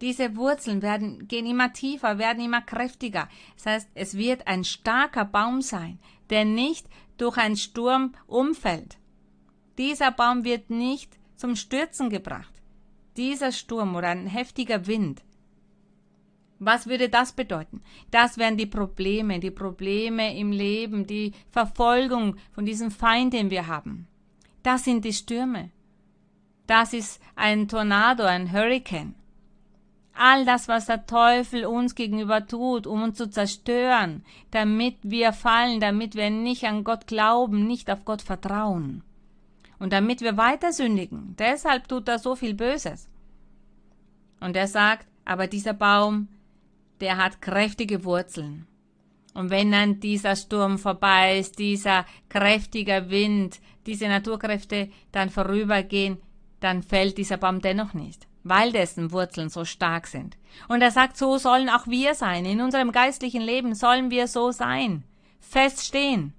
[0.00, 3.28] Diese Wurzeln werden, gehen immer tiefer, werden immer kräftiger.
[3.56, 5.98] Das heißt, es wird ein starker Baum sein,
[6.30, 8.98] der nicht durch einen Sturm umfällt.
[9.76, 12.52] Dieser Baum wird nicht zum Stürzen gebracht.
[13.16, 15.22] Dieser Sturm oder ein heftiger Wind.
[16.60, 17.82] Was würde das bedeuten?
[18.10, 23.68] Das wären die Probleme, die Probleme im Leben, die Verfolgung von diesem Feind, den wir
[23.68, 24.08] haben.
[24.62, 25.70] Das sind die Stürme.
[26.66, 29.14] Das ist ein Tornado, ein Hurricane.
[30.20, 35.80] All das, was der Teufel uns gegenüber tut, um uns zu zerstören, damit wir fallen,
[35.80, 39.02] damit wir nicht an Gott glauben, nicht auf Gott vertrauen
[39.78, 41.34] und damit wir weiter sündigen.
[41.38, 43.08] Deshalb tut er so viel Böses.
[44.40, 46.28] Und er sagt, aber dieser Baum,
[47.00, 48.66] der hat kräftige Wurzeln.
[49.34, 56.18] Und wenn dann dieser Sturm vorbei ist, dieser kräftige Wind, diese Naturkräfte dann vorübergehen,
[56.60, 60.36] dann fällt dieser Baum dennoch nicht, weil dessen Wurzeln so stark sind.
[60.68, 62.44] Und er sagt, so sollen auch wir sein.
[62.44, 65.04] In unserem geistlichen Leben sollen wir so sein.
[65.40, 66.32] Feststehen.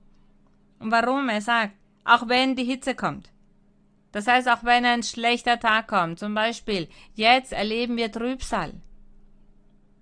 [0.80, 1.30] Und warum?
[1.30, 1.74] Er sagt,
[2.05, 3.30] auch wenn die Hitze kommt.
[4.12, 8.74] Das heißt, auch wenn ein schlechter Tag kommt, zum Beispiel, jetzt erleben wir Trübsal.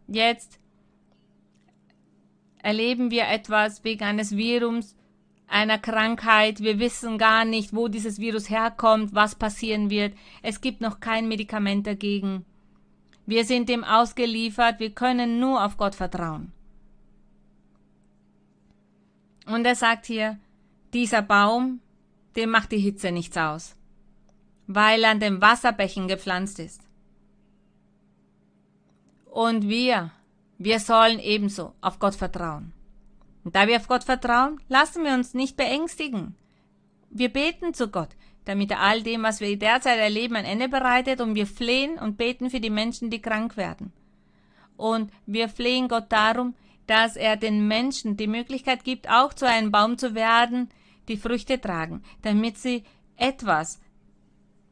[0.07, 0.59] Jetzt
[2.59, 4.96] erleben wir etwas wegen eines Virums,
[5.47, 6.59] einer Krankheit.
[6.59, 10.13] Wir wissen gar nicht, wo dieses Virus herkommt, was passieren wird.
[10.41, 12.45] Es gibt noch kein Medikament dagegen.
[13.25, 14.79] Wir sind dem ausgeliefert.
[14.79, 16.51] Wir können nur auf Gott vertrauen.
[19.45, 20.37] Und er sagt hier,
[20.93, 21.79] dieser Baum,
[22.35, 23.75] dem macht die Hitze nichts aus,
[24.67, 26.81] weil er an den Wasserbächen gepflanzt ist.
[29.31, 30.11] Und wir,
[30.57, 32.73] wir sollen ebenso auf Gott vertrauen.
[33.47, 36.35] Und da wir auf Gott vertrauen, lassen wir uns nicht beängstigen.
[37.09, 38.09] Wir beten zu Gott,
[38.43, 42.17] damit er all dem, was wir derzeit erleben, ein Ende bereitet und wir flehen und
[42.17, 43.93] beten für die Menschen, die krank werden.
[44.75, 46.55] Und wir flehen Gott darum,
[46.87, 50.67] dass er den Menschen die Möglichkeit gibt, auch zu einem Baum zu werden,
[51.07, 52.83] die Früchte tragen, damit sie
[53.15, 53.79] etwas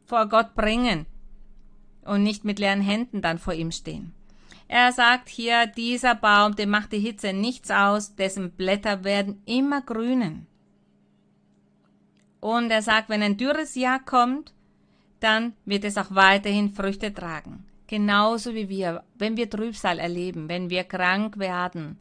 [0.04, 1.06] vor Gott bringen
[2.04, 4.12] und nicht mit leeren Händen dann vor ihm stehen.
[4.68, 9.82] Er sagt hier, dieser Baum, dem macht die Hitze nichts aus, dessen Blätter werden immer
[9.82, 10.48] grünen.
[12.40, 14.54] Und er sagt, wenn ein dürres Jahr kommt,
[15.20, 17.66] dann wird es auch weiterhin Früchte tragen.
[17.88, 22.00] Genauso wie wir, wenn wir Trübsal erleben, wenn wir krank werden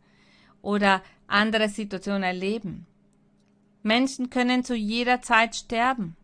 [0.62, 2.86] oder andere Situationen erleben.
[3.82, 6.16] Menschen können zu jeder Zeit sterben.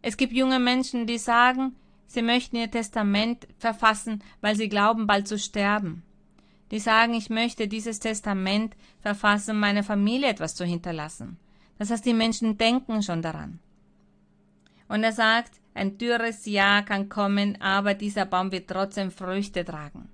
[0.00, 1.74] Es gibt junge Menschen, die sagen,
[2.06, 6.02] sie möchten ihr Testament verfassen, weil sie glauben, bald zu sterben.
[6.70, 11.36] Die sagen, ich möchte dieses Testament verfassen, um meiner Familie etwas zu hinterlassen.
[11.78, 13.58] Das heißt, die Menschen denken schon daran.
[14.88, 20.08] Und er sagt, ein dürres Jahr kann kommen, aber dieser Baum wird trotzdem Früchte tragen.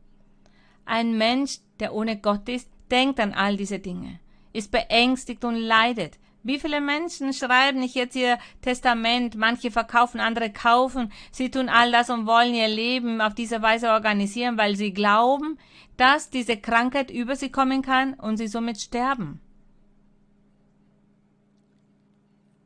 [0.87, 4.19] Ein Mensch, der ohne Gott ist, denkt an all diese Dinge,
[4.53, 6.19] ist beängstigt und leidet.
[6.43, 11.93] Wie viele Menschen schreiben nicht jetzt ihr Testament, manche verkaufen, andere kaufen, sie tun all
[11.93, 15.59] das und wollen ihr Leben auf diese Weise organisieren, weil sie glauben,
[15.97, 19.41] dass diese Krankheit über sie kommen kann und sie somit sterben.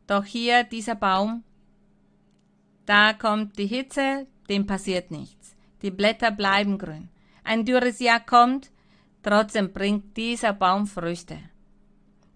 [0.07, 1.43] Doch hier dieser Baum
[2.87, 5.57] da kommt die Hitze, dem passiert nichts.
[5.83, 7.09] Die Blätter bleiben grün.
[7.43, 8.71] Ein dürres Jahr kommt,
[9.23, 11.39] trotzdem bringt dieser Baum Früchte.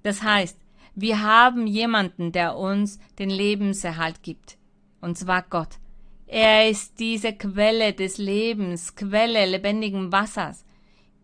[0.03, 0.59] Das heißt,
[1.01, 4.59] wir haben jemanden, der uns den Lebenserhalt gibt.
[5.01, 5.78] Und zwar Gott.
[6.26, 10.64] Er ist diese Quelle des Lebens, Quelle lebendigen Wassers.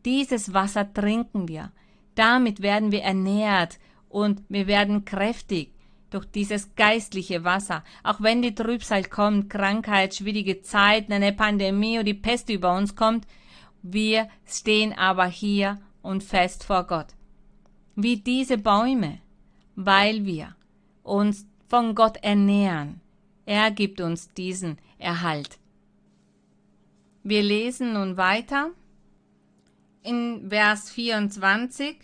[0.04, 1.72] Dieses Wasser trinken wir.
[2.14, 5.72] Damit werden wir ernährt und wir werden kräftig
[6.10, 7.82] durch dieses geistliche Wasser.
[8.04, 12.94] Auch wenn die Trübsal kommt, Krankheit, schwierige Zeiten, eine Pandemie oder die Pest über uns
[12.94, 13.26] kommt,
[13.82, 17.08] wir stehen aber hier und fest vor Gott.
[17.96, 19.18] Wie diese Bäume,
[19.76, 20.54] weil wir
[21.02, 23.00] uns von Gott ernähren.
[23.46, 25.58] Er gibt uns diesen Erhalt.
[27.22, 28.70] Wir lesen nun weiter
[30.02, 31.96] in Vers 24,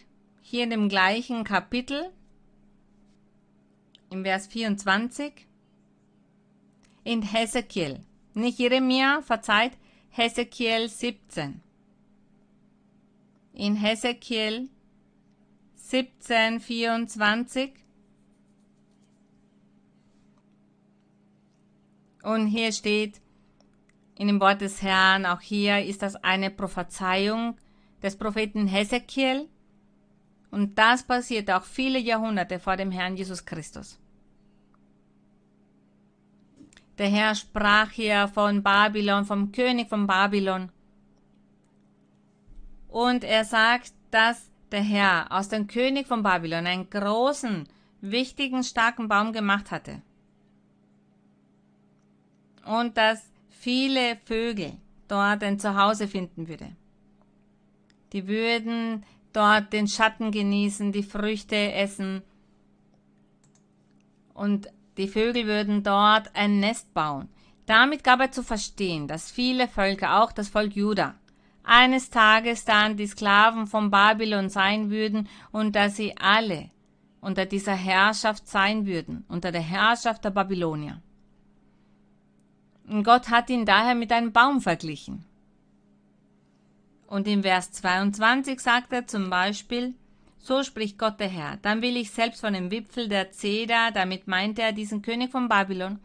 [0.42, 2.10] hier in dem gleichen Kapitel,
[4.10, 5.46] im Vers 24
[7.04, 8.00] in Hesekiel,
[8.34, 9.72] nicht Jeremia, verzeiht,
[10.10, 11.60] Hesekiel 17.
[13.54, 14.68] In Hesekiel
[15.90, 17.72] 17, 24.
[22.22, 23.20] Und hier steht
[24.14, 27.56] in dem Wort des Herrn, auch hier ist das eine Prophezeiung
[28.02, 29.48] des Propheten Hesekiel.
[30.52, 33.98] Und das passiert auch viele Jahrhunderte vor dem Herrn Jesus Christus.
[36.98, 40.70] Der Herr sprach hier von Babylon, vom König von Babylon.
[42.86, 47.68] Und er sagt, dass der Herr aus dem König von Babylon einen großen,
[48.00, 50.02] wichtigen, starken Baum gemacht hatte.
[52.64, 54.72] Und dass viele Vögel
[55.08, 56.74] dort ein Zuhause finden würde.
[58.12, 62.22] Die würden dort den Schatten genießen, die Früchte essen
[64.34, 67.28] und die Vögel würden dort ein Nest bauen.
[67.66, 71.14] Damit gab er zu verstehen, dass viele Völker, auch das Volk Juda,
[71.64, 76.70] eines Tages dann die Sklaven von Babylon sein würden und dass sie alle
[77.20, 81.00] unter dieser Herrschaft sein würden, unter der Herrschaft der Babylonier.
[82.88, 85.24] Und Gott hat ihn daher mit einem Baum verglichen.
[87.06, 89.94] Und im Vers 22 sagt er zum Beispiel,
[90.38, 91.58] so spricht Gott der Herr.
[91.58, 95.48] Dann will ich selbst von dem Wipfel der Zeder, damit meinte er diesen König von
[95.48, 95.98] Babylon,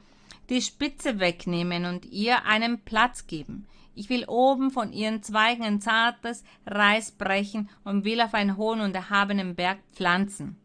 [0.49, 3.65] die Spitze wegnehmen und ihr einen Platz geben.
[3.95, 8.81] Ich will oben von ihren Zweigen ein zartes Reis brechen und will auf einen hohen
[8.81, 10.57] und erhabenen Berg pflanzen.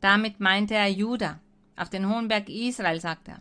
[0.00, 1.40] Damit meinte er Juda.
[1.76, 3.40] Auf den hohen Berg Israel, sagt er.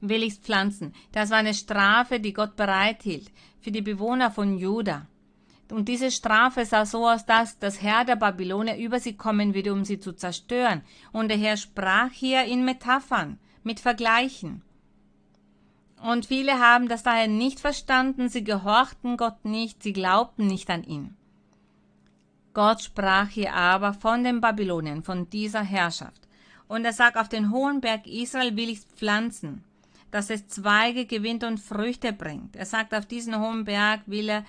[0.00, 0.94] Will ich's pflanzen.
[1.12, 5.06] Das war eine Strafe, die Gott bereithielt für die Bewohner von Juda.
[5.70, 9.72] Und diese Strafe sah so aus, dass das Herr der Babylonier über sie kommen würde,
[9.72, 10.82] um sie zu zerstören.
[11.12, 14.62] Und der Herr sprach hier in Metaphern, mit Vergleichen.
[16.02, 20.82] Und viele haben das daher nicht verstanden, sie gehorchten Gott nicht, sie glaubten nicht an
[20.82, 21.16] ihn.
[22.54, 26.26] Gott sprach hier aber von den Babylonien, von dieser Herrschaft.
[26.68, 29.62] Und er sagt, auf den hohen Berg Israel will ich pflanzen,
[30.10, 32.56] dass es Zweige gewinnt und Früchte bringt.
[32.56, 34.44] Er sagt, auf diesen hohen Berg will er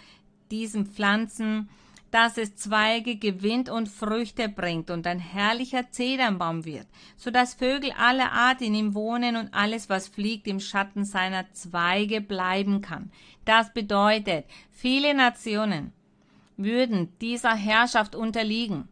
[0.49, 1.69] diesen Pflanzen
[2.11, 7.91] dass es Zweige gewinnt und Früchte bringt und ein herrlicher Zedernbaum wird, so dass Vögel
[7.97, 13.11] aller Art in ihm wohnen und alles, was fliegt, im Schatten seiner Zweige bleiben kann.
[13.45, 15.93] Das bedeutet, viele Nationen
[16.57, 18.89] würden dieser Herrschaft unterliegen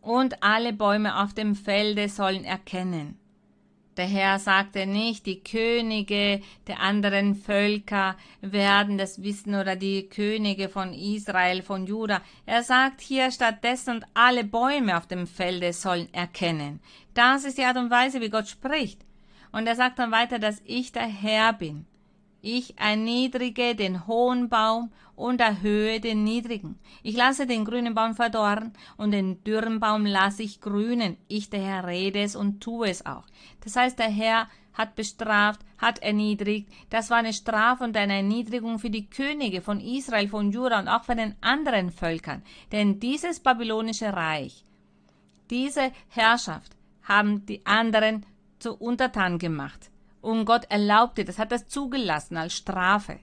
[0.00, 3.18] und alle Bäume auf dem Felde sollen erkennen,
[3.96, 10.68] der Herr sagte nicht, die Könige der anderen Völker werden das wissen oder die Könige
[10.68, 12.22] von Israel, von Juda.
[12.46, 16.80] Er sagt hier stattdessen, und alle Bäume auf dem Felde sollen erkennen.
[17.14, 19.00] Das ist die Art und Weise, wie Gott spricht.
[19.52, 21.84] Und er sagt dann weiter, dass ich der Herr bin.
[22.44, 26.76] Ich erniedrige den hohen Baum und erhöhe den niedrigen.
[27.04, 31.16] Ich lasse den grünen Baum verdorren und den dürren Baum lasse ich grünen.
[31.28, 33.24] Ich, der Herr, rede es und tue es auch.
[33.60, 36.68] Das heißt, der Herr hat bestraft, hat erniedrigt.
[36.90, 40.88] Das war eine Strafe und eine Erniedrigung für die Könige von Israel, von Jura und
[40.88, 42.42] auch von den anderen Völkern.
[42.72, 44.64] Denn dieses babylonische Reich,
[45.48, 46.72] diese Herrschaft
[47.04, 48.26] haben die anderen
[48.58, 49.91] zu Untertan gemacht.
[50.22, 53.18] Und Gott erlaubte, das hat er zugelassen als Strafe.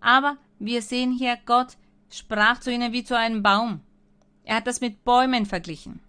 [0.00, 1.76] Aber wir sehen hier, Gott
[2.10, 3.80] sprach zu ihnen wie zu einem Baum.
[4.42, 6.00] Er hat das mit Bäumen verglichen.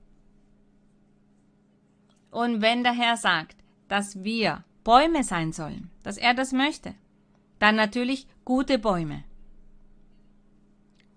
[2.32, 3.58] Und wenn der Herr sagt,
[3.88, 6.96] dass wir Bäume sein sollen, dass er das möchte,
[7.60, 9.24] dann natürlich gute Bäume.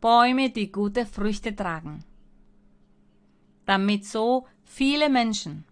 [0.01, 2.05] Bäume, die gute Früchte tragen.
[3.65, 5.65] Damit so viele Menschen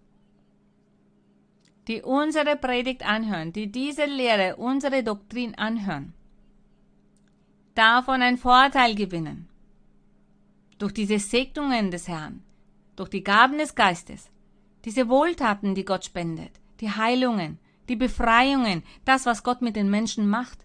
[1.88, 6.14] die unsere Predigt anhören, die diese Lehre, unsere Doktrin anhören,
[7.74, 9.48] davon einen Vorteil gewinnen.
[10.78, 12.42] Durch diese Segnungen des Herrn,
[12.96, 14.30] durch die Gaben des Geistes,
[14.84, 17.58] diese Wohltaten, die Gott spendet, die Heilungen,
[17.88, 20.58] die Befreiungen, das, was Gott mit den Menschen macht.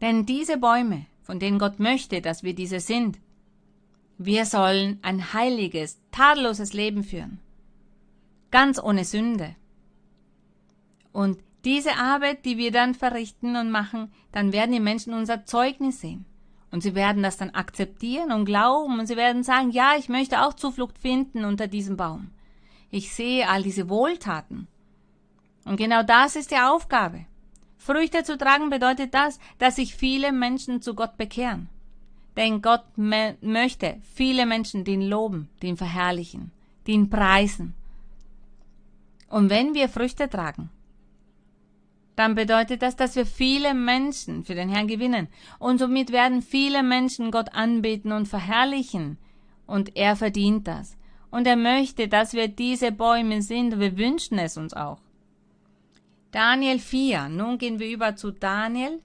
[0.00, 3.18] Denn diese Bäume, von denen Gott möchte, dass wir diese sind,
[4.18, 7.38] wir sollen ein heiliges, tadelloses Leben führen
[8.50, 9.56] ganz ohne Sünde.
[11.12, 16.00] Und diese Arbeit, die wir dann verrichten und machen, dann werden die Menschen unser Zeugnis
[16.00, 16.24] sehen.
[16.70, 20.42] Und sie werden das dann akzeptieren und glauben und sie werden sagen, ja, ich möchte
[20.42, 22.30] auch Zuflucht finden unter diesem Baum.
[22.90, 24.68] Ich sehe all diese Wohltaten.
[25.64, 27.26] Und genau das ist die Aufgabe.
[27.76, 31.68] Früchte zu tragen bedeutet das, dass sich viele Menschen zu Gott bekehren.
[32.36, 36.52] Denn Gott möchte viele Menschen, die ihn loben, die ihn verherrlichen,
[36.86, 37.74] die ihn preisen.
[39.30, 40.68] Und wenn wir Früchte tragen,
[42.16, 45.28] dann bedeutet das, dass wir viele Menschen für den Herrn gewinnen.
[45.58, 49.16] Und somit werden viele Menschen Gott anbeten und verherrlichen.
[49.66, 50.98] Und er verdient das.
[51.30, 53.78] Und er möchte, dass wir diese Bäume sind.
[53.78, 55.00] Wir wünschen es uns auch.
[56.32, 57.28] Daniel 4.
[57.28, 59.00] Nun gehen wir über zu Daniel.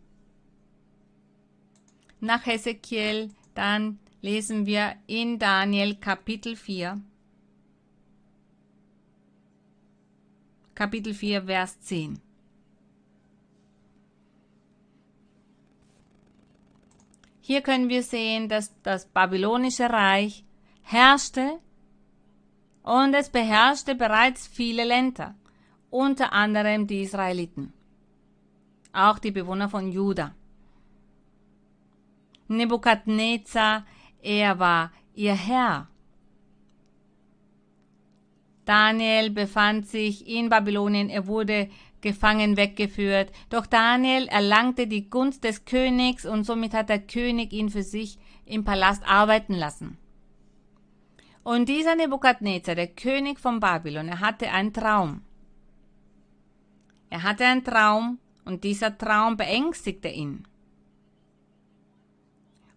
[2.19, 6.99] Nach Hesekiel, dann lesen wir in Daniel Kapitel 4.
[10.76, 12.19] Kapitel 4, Vers 10.
[17.39, 20.43] Hier können wir sehen, dass das babylonische Reich
[20.82, 21.59] herrschte
[22.84, 25.36] und es beherrschte bereits viele Länder,
[25.89, 27.71] unter anderem die Israeliten,
[28.91, 30.36] auch die Bewohner von Juda.
[32.49, 33.86] Nebukadnezar,
[34.21, 35.88] er war ihr Herr
[38.66, 41.70] Daniel befand sich in Babylonien, er wurde
[42.01, 43.32] gefangen weggeführt.
[43.49, 48.18] Doch Daniel erlangte die Gunst des Königs und somit hat der König ihn für sich
[48.45, 49.97] im Palast arbeiten lassen.
[51.43, 55.22] Und dieser Nebukadnezar, der König von Babylon, er hatte einen Traum.
[57.09, 60.47] Er hatte einen Traum und dieser Traum beängstigte ihn.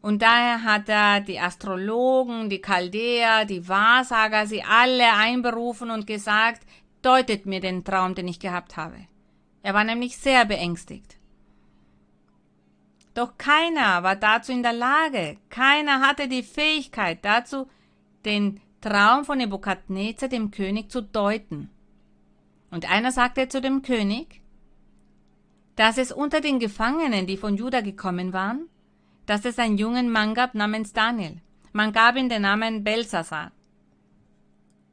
[0.08, 6.62] Und daher hat er die Astrologen, die Chaldäer, die Wahrsager, sie alle einberufen und gesagt,
[7.02, 8.96] deutet mir den Traum, den ich gehabt habe.
[9.62, 11.18] Er war nämlich sehr beängstigt.
[13.12, 17.68] Doch keiner war dazu in der Lage, keiner hatte die Fähigkeit dazu,
[18.24, 21.68] den Traum von Nebukadnezar dem König zu deuten.
[22.70, 24.40] Und einer sagte zu dem König,
[25.76, 28.70] dass es unter den Gefangenen, die von Juda gekommen waren,
[29.28, 31.36] dass es einen jungen Mann gab namens Daniel.
[31.72, 33.52] Man gab ihm den Namen Belsasar.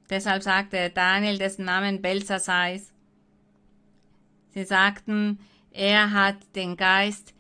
[0.10, 2.92] Deshalb sagte Daniel, dessen Namen Belsasar ist.
[4.50, 5.40] Sie sagten,
[5.72, 7.34] er hat den Geist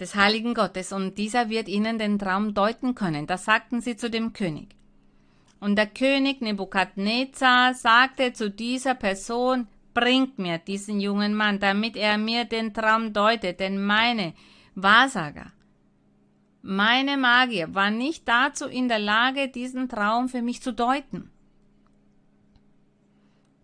[0.00, 3.26] des heiligen Gottes und dieser wird ihnen den Traum deuten können.
[3.26, 4.76] Das sagten sie zu dem König.
[5.60, 12.16] Und der König Nebukadnezar sagte zu dieser Person, bringt mir diesen jungen Mann, damit er
[12.16, 14.32] mir den Traum deutet, denn meine
[14.74, 15.52] Wahrsager
[16.70, 21.30] Meine Magier war nicht dazu in der Lage, diesen Traum für mich zu deuten.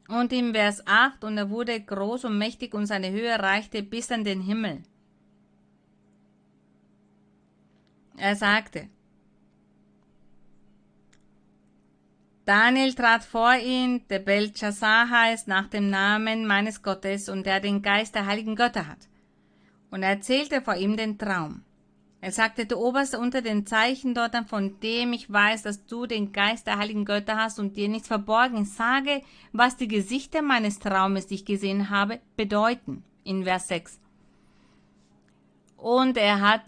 [0.09, 4.11] Und im Vers 8, und er wurde groß und mächtig und seine Höhe reichte bis
[4.11, 4.85] an den Himmel.
[8.17, 8.89] Er sagte,
[12.47, 17.83] Daniel trat vor ihn, der Belshazzar heißt, nach dem Namen meines Gottes und der den
[17.83, 19.11] Geist der heiligen Götter hat.
[19.91, 21.67] Und er erzählte vor ihm den Traum.
[22.25, 26.33] Er sagte, du Oberste unter den Zeichen dort, von dem ich weiß, dass du den
[26.33, 28.65] Geist der heiligen Götter hast und dir nichts verborgen.
[28.65, 29.21] Sage,
[29.53, 33.05] was die Gesichter meines Traumes, die ich gesehen habe, bedeuten.
[33.25, 34.01] In Vers 6.
[35.77, 36.63] Und er hat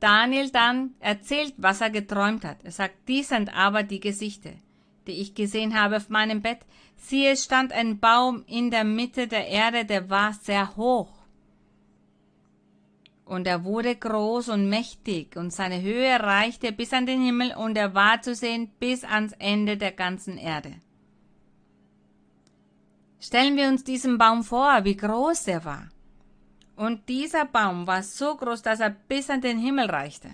[0.00, 2.64] Daniel dann erzählt, was er geträumt hat.
[2.64, 4.52] Er sagt, dies sind aber die Gesichter,
[5.06, 6.60] die ich gesehen habe auf meinem Bett.
[6.96, 11.17] Siehe, es stand ein Baum in der Mitte der Erde, der war sehr hoch
[13.28, 17.76] und er wurde groß und mächtig, und seine Höhe reichte bis an den Himmel, und
[17.76, 20.72] er war zu sehen bis ans Ende der ganzen Erde.
[23.20, 25.88] Stellen wir uns diesen Baum vor, wie groß er war.
[26.76, 30.30] Und dieser Baum war so groß, dass er bis an den Himmel reichte.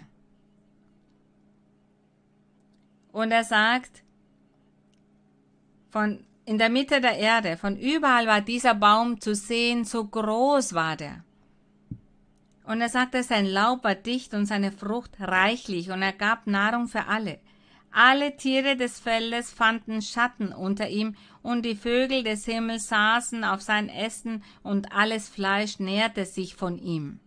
[3.10, 4.04] Und er sagt,
[5.90, 10.74] von in der Mitte der Erde, von überall war dieser Baum zu sehen, so groß
[10.74, 11.24] war der.
[12.66, 16.88] Und er sagte, sein Laub war dicht und seine Frucht reichlich, und er gab Nahrung
[16.88, 17.38] für alle.
[17.90, 23.60] Alle Tiere des Feldes fanden Schatten unter ihm, und die Vögel des Himmels saßen auf
[23.60, 27.20] seinen Ästen, und alles Fleisch nährte sich von ihm.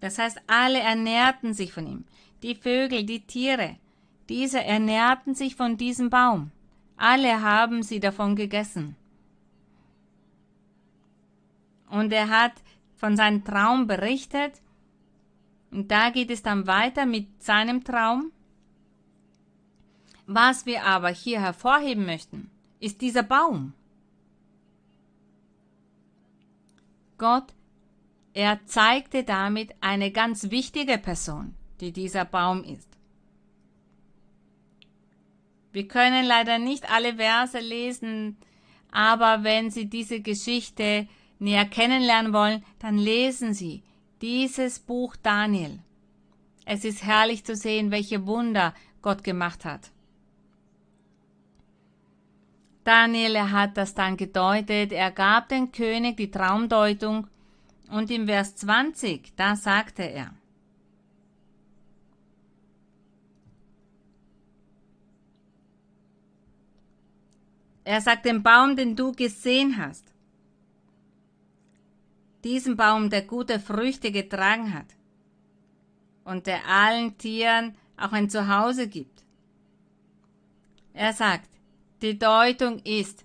[0.00, 2.04] Das heißt, alle ernährten sich von ihm.
[2.42, 3.76] Die Vögel, die Tiere,
[4.28, 6.50] diese ernährten sich von diesem Baum.
[6.96, 8.96] Alle haben sie davon gegessen.
[11.88, 12.52] Und er hat
[13.04, 14.62] von seinem Traum berichtet.
[15.70, 18.32] Und da geht es dann weiter mit seinem Traum.
[20.26, 22.50] Was wir aber hier hervorheben möchten,
[22.80, 23.74] ist dieser Baum.
[27.18, 27.52] Gott,
[28.32, 32.88] er zeigte damit eine ganz wichtige Person, die dieser Baum ist.
[35.72, 38.38] Wir können leider nicht alle Verse lesen,
[38.90, 41.06] aber wenn Sie diese Geschichte
[41.38, 43.82] näher kennenlernen wollen, dann lesen Sie
[44.20, 45.78] dieses Buch Daniel.
[46.64, 49.90] Es ist herrlich zu sehen, welche Wunder Gott gemacht hat.
[52.84, 57.26] Daniel, er hat das dann gedeutet, er gab dem König die Traumdeutung
[57.90, 60.34] und im Vers 20, da sagte er,
[67.86, 70.13] Er sagt, den Baum, den du gesehen hast,
[72.44, 74.86] diesen Baum, der gute Früchte getragen hat
[76.24, 79.24] und der allen Tieren auch ein Zuhause gibt.
[80.92, 81.48] Er sagt,
[82.02, 83.24] die Deutung ist,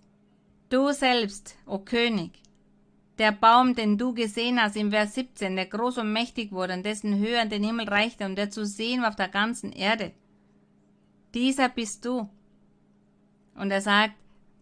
[0.70, 2.42] du selbst, o König,
[3.18, 6.86] der Baum, den du gesehen hast im Vers 17, der groß und mächtig wurde und
[6.86, 10.14] dessen Höhe an den Himmel reichte und der zu sehen war auf der ganzen Erde.
[11.34, 12.30] Dieser bist du.
[13.56, 14.16] Und er sagt,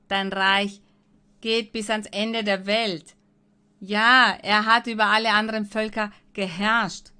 [0.07, 0.81] dein Reich
[1.39, 3.16] geht bis ans Ende der Welt.
[3.79, 7.11] Ja, er hat über alle anderen Völker geherrscht.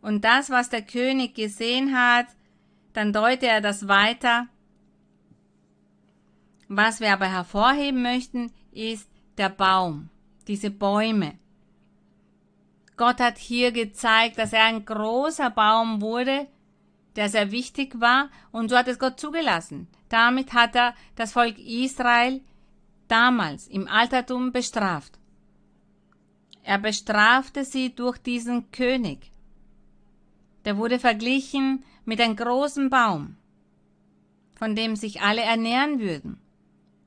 [0.00, 2.26] Und das, was der König gesehen hat,
[2.92, 4.48] dann deutet er das weiter.
[6.68, 9.08] Was wir aber hervorheben möchten, ist
[9.38, 10.08] der Baum,
[10.48, 11.38] diese Bäume.
[12.96, 16.48] Gott hat hier gezeigt, dass er ein großer Baum wurde,
[17.16, 19.88] der sehr wichtig war, und so hat es Gott zugelassen.
[20.08, 22.40] Damit hat er das Volk Israel
[23.12, 25.18] damals im Altertum bestraft.
[26.64, 29.30] Er bestrafte sie durch diesen König.
[30.64, 33.36] Der wurde verglichen mit einem großen Baum,
[34.54, 36.40] von dem sich alle ernähren würden.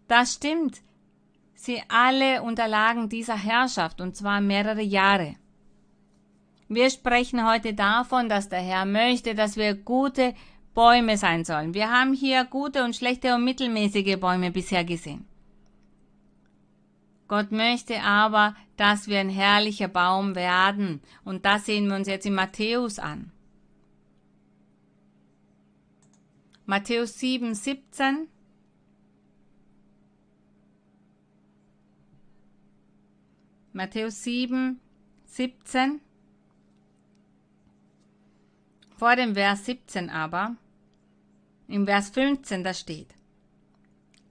[0.07, 0.81] Das stimmt.
[1.55, 5.35] Sie alle unterlagen dieser Herrschaft, und zwar mehrere Jahre.
[6.67, 10.35] Wir sprechen heute davon, dass der Herr möchte, dass wir gute
[10.73, 11.73] Bäume sein sollen.
[11.73, 15.25] Wir haben hier gute und schlechte und mittelmäßige Bäume bisher gesehen.
[17.27, 21.01] Gott möchte aber, dass wir ein herrlicher Baum werden.
[21.23, 23.31] Und das sehen wir uns jetzt in Matthäus an.
[26.65, 28.27] Matthäus 7, 17.
[33.73, 34.79] Matthäus 7,
[35.25, 36.01] 17.
[38.97, 40.55] Vor dem Vers 17 aber,
[41.67, 43.14] im Vers 15, da steht,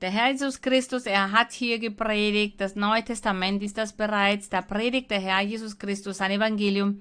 [0.05, 4.61] der Herr Jesus Christus, er hat hier gepredigt, das Neue Testament ist das bereits, da
[4.61, 7.01] predigt der Herr Jesus Christus sein Evangelium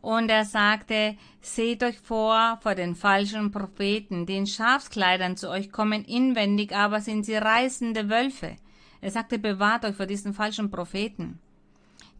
[0.00, 5.72] Und er sagte, seht euch vor vor den falschen Propheten, die in Schafskleidern zu euch
[5.72, 8.54] kommen, inwendig aber sind sie reißende Wölfe.
[9.00, 11.40] Er sagte, bewahrt euch vor diesen falschen Propheten,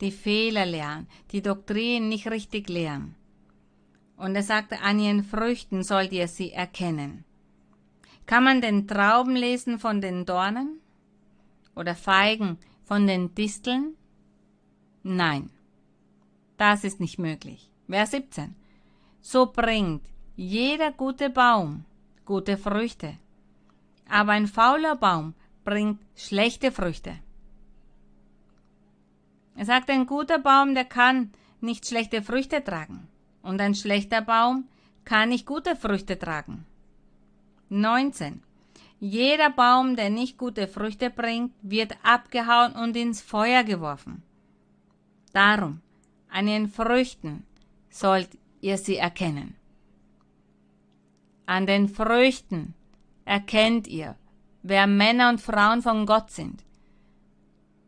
[0.00, 3.14] die Fehler lehren, die Doktrin nicht richtig lehren.
[4.16, 7.25] Und er sagte, an ihren Früchten sollt ihr sie erkennen.
[8.26, 10.80] Kann man den Trauben lesen von den Dornen?
[11.74, 13.94] Oder Feigen von den Disteln?
[15.02, 15.50] Nein,
[16.56, 17.70] das ist nicht möglich.
[17.88, 18.56] Vers 17.
[19.20, 20.02] So bringt
[20.34, 21.84] jeder gute Baum
[22.26, 23.16] gute Früchte,
[24.08, 27.14] aber ein fauler Baum bringt schlechte Früchte.
[29.54, 33.08] Er sagt, ein guter Baum, der kann nicht schlechte Früchte tragen.
[33.42, 34.68] Und ein schlechter Baum
[35.04, 36.66] kann nicht gute Früchte tragen.
[37.68, 38.42] 19.
[38.98, 44.22] Jeder Baum, der nicht gute Früchte bringt, wird abgehauen und ins Feuer geworfen.
[45.32, 45.80] Darum,
[46.30, 47.44] an ihren Früchten
[47.90, 49.54] sollt ihr sie erkennen.
[51.44, 52.74] An den Früchten
[53.24, 54.16] erkennt ihr,
[54.62, 56.64] wer Männer und Frauen von Gott sind.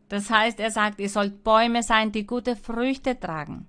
[0.09, 3.67] Das heißt, er sagt, ihr sollt Bäume sein, die gute Früchte tragen,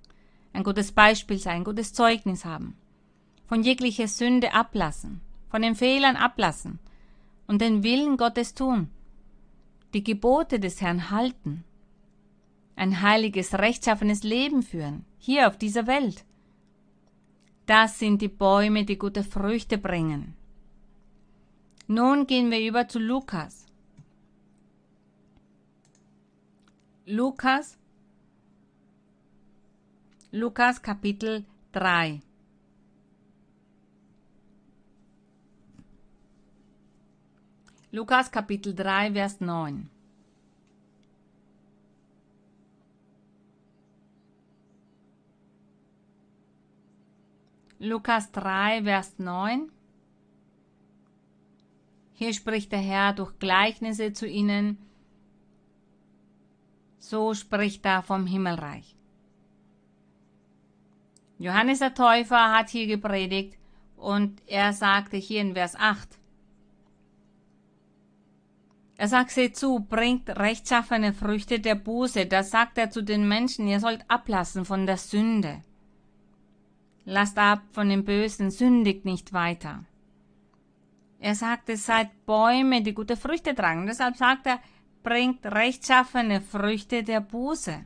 [0.53, 2.75] ein gutes Beispiel sein, ein gutes Zeugnis haben,
[3.47, 5.21] von jeglicher Sünde ablassen,
[5.51, 6.79] von den Fehlern ablassen
[7.45, 8.89] und den Willen Gottes tun,
[9.93, 11.65] die Gebote des Herrn halten,
[12.77, 16.23] ein heiliges, rechtschaffenes Leben führen, hier auf dieser Welt.
[17.65, 20.33] Das sind die Bäume, die gute Früchte bringen.
[21.87, 23.65] Nun gehen wir über zu Lukas.
[27.05, 27.77] Lukas,
[30.31, 31.43] Lukas Kapitel
[31.73, 32.21] 3.
[37.93, 39.89] Lukas Kapitel 3, Vers 9.
[47.79, 49.69] Lukas 3, Vers 9.
[52.13, 54.77] Hier spricht der Herr durch Gleichnisse zu ihnen,
[56.97, 58.95] so spricht er vom Himmelreich.
[61.39, 63.57] Johannes der Täufer hat hier gepredigt
[63.97, 66.20] und er sagte hier in Vers 8,
[69.01, 72.27] er sagt, seht zu, bringt rechtschaffene Früchte der Buße.
[72.27, 75.63] Das sagt er zu den Menschen, ihr sollt ablassen von der Sünde.
[77.03, 79.85] Lasst ab von dem Bösen, sündigt nicht weiter.
[81.19, 83.87] Er sagt, es seid Bäume, die gute Früchte tragen.
[83.87, 84.59] Deshalb sagt er,
[85.01, 87.83] bringt rechtschaffene Früchte der Buße.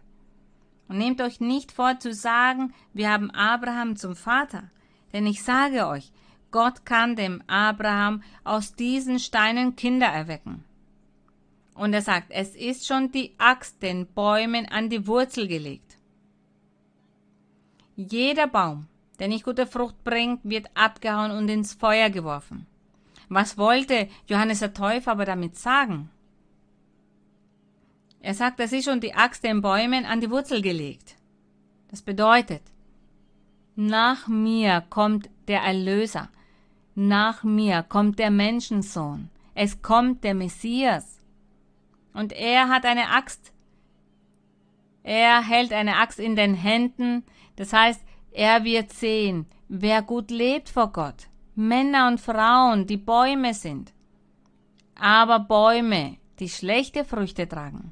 [0.90, 4.70] Und nehmt euch nicht vor zu sagen, wir haben Abraham zum Vater.
[5.14, 6.12] Denn ich sage euch,
[6.52, 10.66] Gott kann dem Abraham aus diesen Steinen Kinder erwecken.
[11.76, 15.98] Und er sagt, es ist schon die Axt den Bäumen an die Wurzel gelegt.
[17.96, 18.88] Jeder Baum,
[19.20, 22.66] der nicht gute Frucht bringt, wird abgehauen und ins Feuer geworfen.
[23.30, 26.10] Was wollte Johannes der Täufer aber damit sagen?
[28.22, 31.16] Er sagt, es ist schon die Axt den Bäumen an die Wurzel gelegt.
[31.90, 32.64] Das bedeutet,
[33.76, 36.30] nach mir kommt der Erlöser,
[36.96, 41.15] nach mir kommt der Menschensohn, es kommt der Messias.
[42.16, 43.52] Und er hat eine Axt.
[45.04, 47.26] Er hält eine Axt in den Händen.
[47.58, 48.02] Das heißt,
[48.32, 51.28] er wird sehen, wer gut lebt vor Gott.
[51.56, 53.94] Männer und Frauen, die Bäume sind.
[54.96, 57.92] Aber Bäume, die schlechte Früchte tragen.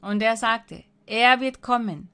[0.00, 2.08] Und er sagte, er wird kommen,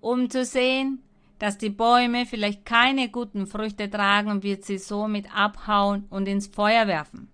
[0.00, 1.02] um zu sehen,
[1.40, 6.46] dass die Bäume vielleicht keine guten Früchte tragen und wird sie somit abhauen und ins
[6.46, 7.28] Feuer werfen.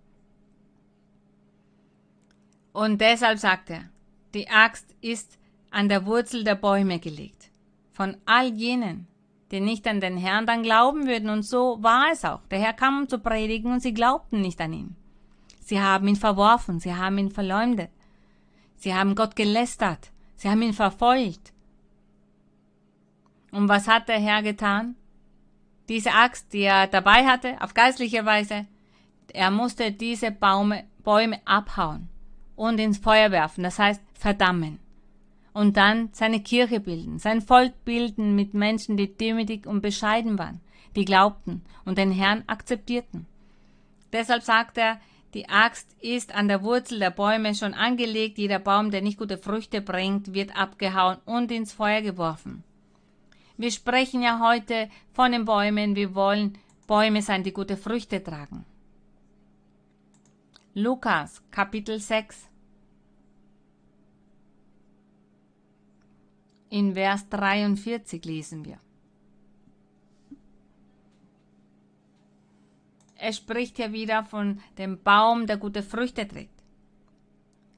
[2.73, 3.85] Und deshalb sagt er,
[4.35, 5.39] die Axt ist
[5.71, 7.51] an der Wurzel der Bäume gelegt.
[7.93, 9.07] Von all jenen,
[9.51, 11.31] die nicht an den Herrn dann glauben würden.
[11.31, 12.41] Und so war es auch.
[12.51, 14.97] Der Herr kam, um zu predigen, und sie glaubten nicht an ihn.
[15.61, 17.91] Sie haben ihn verworfen, sie haben ihn verleumdet.
[18.77, 21.53] Sie haben Gott gelästert, sie haben ihn verfolgt.
[23.51, 24.95] Und was hat der Herr getan?
[25.89, 28.67] Diese Axt, die er dabei hatte, auf geistliche Weise,
[29.33, 32.09] er musste diese Baume, Bäume abhauen
[32.59, 34.81] und ins Feuer werfen, das heißt verdammen.
[35.53, 40.61] Und dann seine Kirche bilden, sein Volk bilden mit Menschen, die demütig und bescheiden waren,
[40.95, 43.27] die glaubten und den Herrn akzeptierten.
[44.13, 45.01] Deshalb sagt er,
[45.35, 49.39] die Axt ist an der Wurzel der Bäume schon angelegt, jeder Baum, der nicht gute
[49.39, 52.65] Früchte bringt, wird abgehauen und ins Feuer geworfen.
[53.57, 58.65] Wir sprechen ja heute von den Bäumen, wir wollen Bäume sein, die gute Früchte tragen.
[60.75, 62.48] Lukas Kapitel 6
[66.71, 68.79] In Vers 43 lesen wir.
[73.17, 76.59] Er spricht hier wieder von dem Baum, der gute Früchte trägt.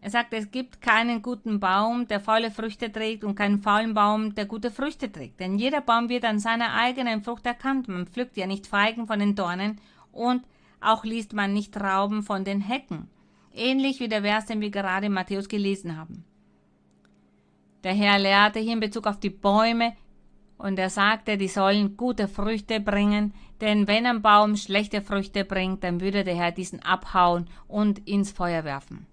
[0.02, 4.34] Er sagt, es gibt keinen guten Baum, der faule Früchte trägt und keinen faulen Baum,
[4.34, 5.40] der gute Früchte trägt.
[5.40, 7.88] Denn jeder Baum wird an seiner eigenen Frucht erkannt.
[7.88, 9.78] Man pflückt ja nicht Feigen von den Dornen
[10.10, 10.42] und
[10.80, 13.08] auch liest man nicht Trauben von den Hecken.
[13.52, 16.24] Ähnlich wie der Vers, den wir gerade in Matthäus gelesen haben.
[17.82, 19.96] Der Herr lehrte hier in Bezug auf die Bäume
[20.58, 25.82] und er sagte, die sollen gute Früchte bringen, denn wenn ein Baum schlechte Früchte bringt,
[25.82, 29.06] dann würde der Herr diesen abhauen und ins Feuer werfen.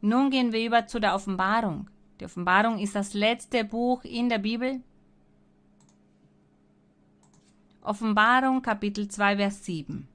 [0.00, 1.90] Nun gehen wir über zu der Offenbarung.
[2.20, 4.80] Die Offenbarung ist das letzte Buch in der Bibel.
[7.82, 10.06] Offenbarung Kapitel 2, Vers 7.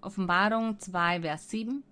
[0.00, 1.82] Offenbarung 2, Vers 7.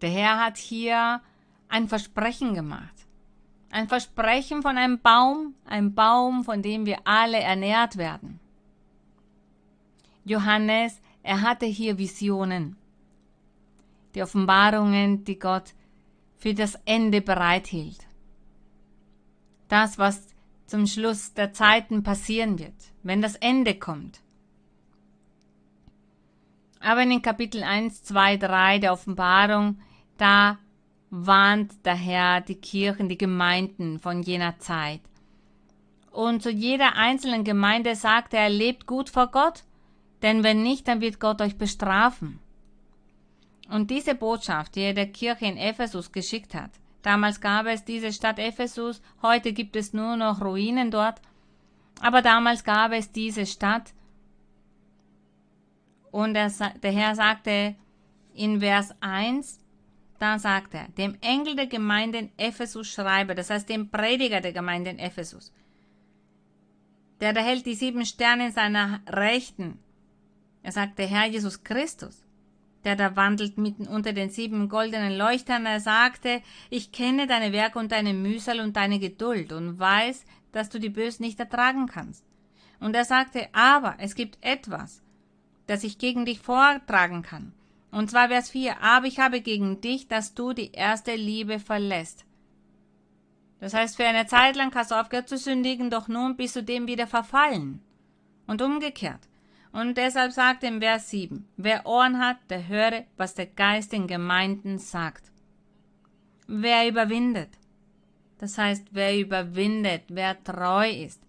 [0.00, 1.20] Der Herr hat hier
[1.68, 2.94] ein Versprechen gemacht.
[3.70, 8.40] Ein Versprechen von einem Baum, ein Baum, von dem wir alle ernährt werden.
[10.24, 12.76] Johannes, er hatte hier Visionen,
[14.14, 15.74] die Offenbarungen, die Gott
[16.36, 18.06] für das Ende bereithielt.
[19.68, 20.26] Das, was
[20.66, 24.20] zum Schluss der Zeiten passieren wird, wenn das Ende kommt.
[26.80, 29.78] Aber in den Kapitel 1, 2, 3 der Offenbarung,
[30.20, 30.58] da
[31.10, 35.00] warnt der Herr die Kirchen, die Gemeinden von jener Zeit.
[36.12, 39.64] Und zu jeder einzelnen Gemeinde sagt er, lebt gut vor Gott,
[40.22, 42.38] denn wenn nicht, dann wird Gott euch bestrafen.
[43.68, 46.70] Und diese Botschaft, die er der Kirche in Ephesus geschickt hat,
[47.02, 51.20] damals gab es diese Stadt Ephesus, heute gibt es nur noch Ruinen dort,
[52.00, 53.92] aber damals gab es diese Stadt.
[56.10, 56.50] Und der,
[56.82, 57.76] der Herr sagte
[58.34, 59.60] in Vers 1,
[60.20, 64.52] da sagt er, dem Engel der Gemeinde in Ephesus schreibe, das heißt dem Prediger der
[64.52, 65.52] Gemeinde in Ephesus,
[67.20, 69.78] der da hält die sieben Sterne in seiner Rechten.
[70.62, 72.22] Er sagt, der Herr Jesus Christus,
[72.84, 75.64] der da wandelt mitten unter den sieben goldenen Leuchtern.
[75.66, 80.68] Er sagte, ich kenne deine Werke und deine Mühsal und deine Geduld und weiß, dass
[80.68, 82.24] du die Bösen nicht ertragen kannst.
[82.78, 85.02] Und er sagte, aber es gibt etwas,
[85.66, 87.52] das ich gegen dich vortragen kann.
[87.90, 88.80] Und zwar Vers 4.
[88.80, 92.24] Aber ich habe gegen dich, dass du die erste Liebe verlässt.
[93.58, 96.62] Das heißt, für eine Zeit lang hast du aufgehört zu sündigen, doch nun bist du
[96.62, 97.82] dem wieder verfallen.
[98.46, 99.20] Und umgekehrt.
[99.72, 104.06] Und deshalb sagt im Vers 7, wer Ohren hat, der höre, was der Geist den
[104.06, 105.30] Gemeinden sagt.
[106.48, 107.50] Wer überwindet.
[108.38, 111.22] Das heißt, wer überwindet, wer treu ist,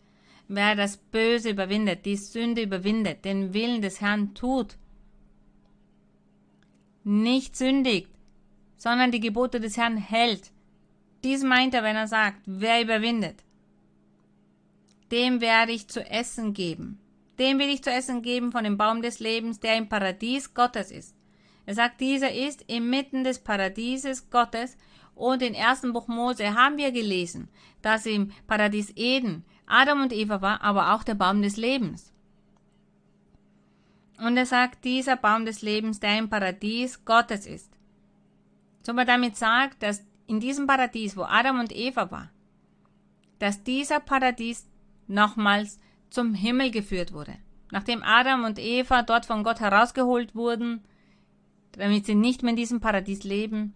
[0.48, 4.78] wer das Böse überwindet, die Sünde überwindet, den Willen des Herrn tut,
[7.04, 8.10] nicht sündigt,
[8.78, 10.52] sondern die Gebote des Herrn hält.
[11.24, 13.44] Dies meint er, wenn er sagt, wer überwindet.
[15.12, 17.00] Dem werde ich zu essen geben.
[17.38, 20.92] Dem will ich zu essen geben von dem Baum des Lebens, der im Paradies Gottes
[20.92, 21.16] ist.
[21.66, 24.78] Er sagt, dieser ist inmitten des Paradieses Gottes
[25.16, 27.50] und in ersten Buch Mose haben wir gelesen,
[27.82, 32.11] dass im Paradies Eden Adam und Eva war, aber auch der Baum des Lebens.
[34.22, 37.72] Und er sagt, dieser Baum des Lebens, der im Paradies Gottes ist.
[38.84, 42.30] So man damit sagt, dass in diesem Paradies, wo Adam und Eva war,
[43.40, 44.68] dass dieser Paradies
[45.08, 45.80] nochmals
[46.12, 47.36] zum Himmel geführt wurde.
[47.72, 50.84] Nachdem Adam und Eva dort von Gott herausgeholt wurden,
[51.72, 53.74] damit sie nicht mehr in diesem Paradies leben,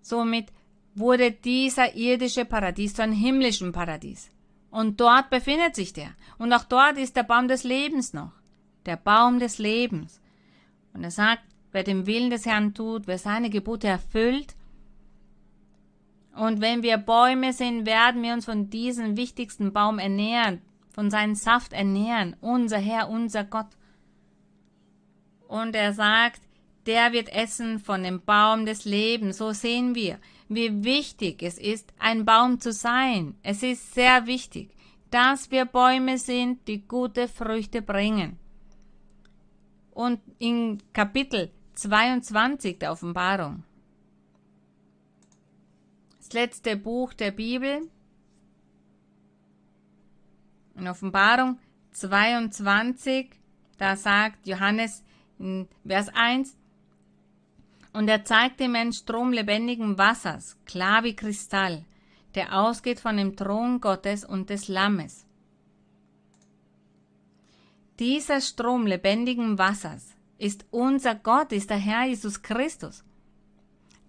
[0.00, 0.52] somit
[0.96, 4.28] wurde dieser irdische Paradies zu einem himmlischen Paradies.
[4.70, 6.10] Und dort befindet sich der.
[6.36, 8.32] Und auch dort ist der Baum des Lebens noch
[8.86, 10.20] der Baum des Lebens.
[10.94, 14.56] Und er sagt, wer den Willen des Herrn tut, wer seine Gebote erfüllt,
[16.36, 20.60] und wenn wir Bäume sind, werden wir uns von diesem wichtigsten Baum ernähren,
[20.90, 23.70] von seinem Saft ernähren, unser Herr, unser Gott.
[25.48, 26.42] Und er sagt,
[26.84, 29.38] der wird essen von dem Baum des Lebens.
[29.38, 30.18] So sehen wir,
[30.48, 33.34] wie wichtig es ist, ein Baum zu sein.
[33.42, 34.70] Es ist sehr wichtig,
[35.10, 38.38] dass wir Bäume sind, die gute Früchte bringen.
[39.96, 43.64] Und in Kapitel 22 der Offenbarung,
[46.18, 47.88] das letzte Buch der Bibel,
[50.74, 51.58] in Offenbarung
[51.92, 53.30] 22,
[53.78, 55.02] da sagt Johannes
[55.38, 56.54] in Vers 1,
[57.94, 61.86] und er zeigte ihm einen Strom lebendigen Wassers, klar wie Kristall,
[62.34, 65.25] der ausgeht von dem Thron Gottes und des Lammes.
[67.98, 73.04] Dieser Strom lebendigen Wassers ist unser Gott, ist der Herr Jesus Christus.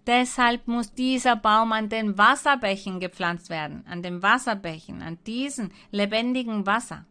[0.06, 6.66] Deshalb muss dieser Baum an den Wasserbächen gepflanzt werden, an den Wasserbächen, an diesen lebendigen
[6.66, 7.06] Wasser.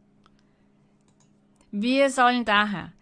[1.70, 2.92] Wir sollen daher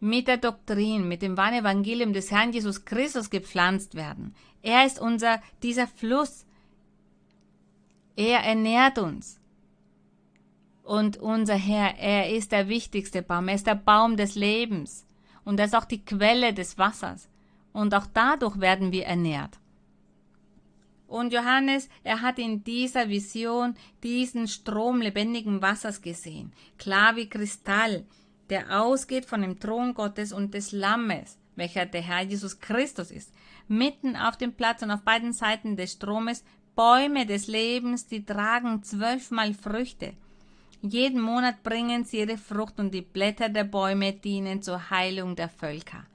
[0.00, 4.34] mit der Doktrin, mit dem wahren Evangelium des Herrn Jesus Christus gepflanzt werden.
[4.62, 6.46] Er ist unser, dieser Fluss.
[8.16, 9.37] Er ernährt uns.
[10.88, 13.48] Und unser Herr, er ist der wichtigste Baum.
[13.48, 15.04] Er ist der Baum des Lebens.
[15.44, 17.28] Und er ist auch die Quelle des Wassers.
[17.74, 19.58] Und auch dadurch werden wir ernährt.
[21.06, 28.06] Und Johannes, er hat in dieser Vision diesen Strom lebendigen Wassers gesehen, klar wie Kristall,
[28.48, 33.34] der ausgeht von dem Thron Gottes und des Lammes, welcher der Herr Jesus Christus ist.
[33.68, 38.82] Mitten auf dem Platz und auf beiden Seiten des Stromes Bäume des Lebens, die tragen
[38.82, 40.14] zwölfmal Früchte.
[40.80, 45.48] Jeden Monat bringen sie ihre Frucht und die Blätter der Bäume dienen zur Heilung der
[45.48, 46.06] Völker.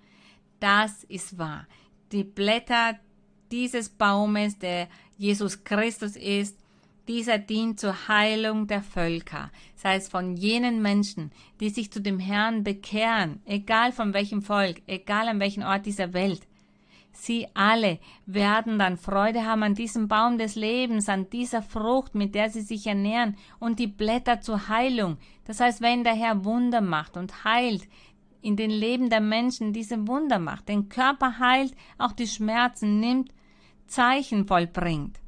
[0.59, 1.67] Das ist wahr.
[2.13, 2.97] Die Blätter
[3.51, 4.87] dieses Baumes, der
[5.17, 6.57] Jesus Christus ist,
[7.07, 12.17] dieser dient zur Heilung der Völker, sei es von jenen Menschen, die sich zu dem
[12.17, 16.47] Herrn bekehren, egal von welchem Volk, egal an welchem Ort dieser Welt.
[17.13, 22.35] Sie alle werden dann Freude haben an diesem Baum des Lebens, an dieser Frucht, mit
[22.35, 25.17] der sie sich ernähren, und die Blätter zur Heilung.
[25.45, 27.87] Das heißt, wenn der Herr Wunder macht und heilt,
[28.41, 33.31] in den Leben der Menschen diese Wunder macht, den Körper heilt, auch die Schmerzen nimmt,
[33.87, 35.19] Zeichen vollbringt.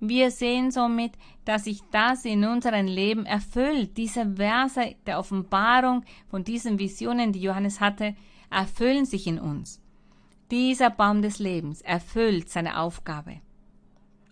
[0.00, 1.12] Wir sehen somit,
[1.44, 3.98] dass sich das in unserem Leben erfüllt.
[3.98, 8.16] Diese Verse der Offenbarung von diesen Visionen, die Johannes hatte,
[8.50, 9.79] erfüllen sich in uns.
[10.50, 13.40] Dieser Baum des Lebens erfüllt seine Aufgabe.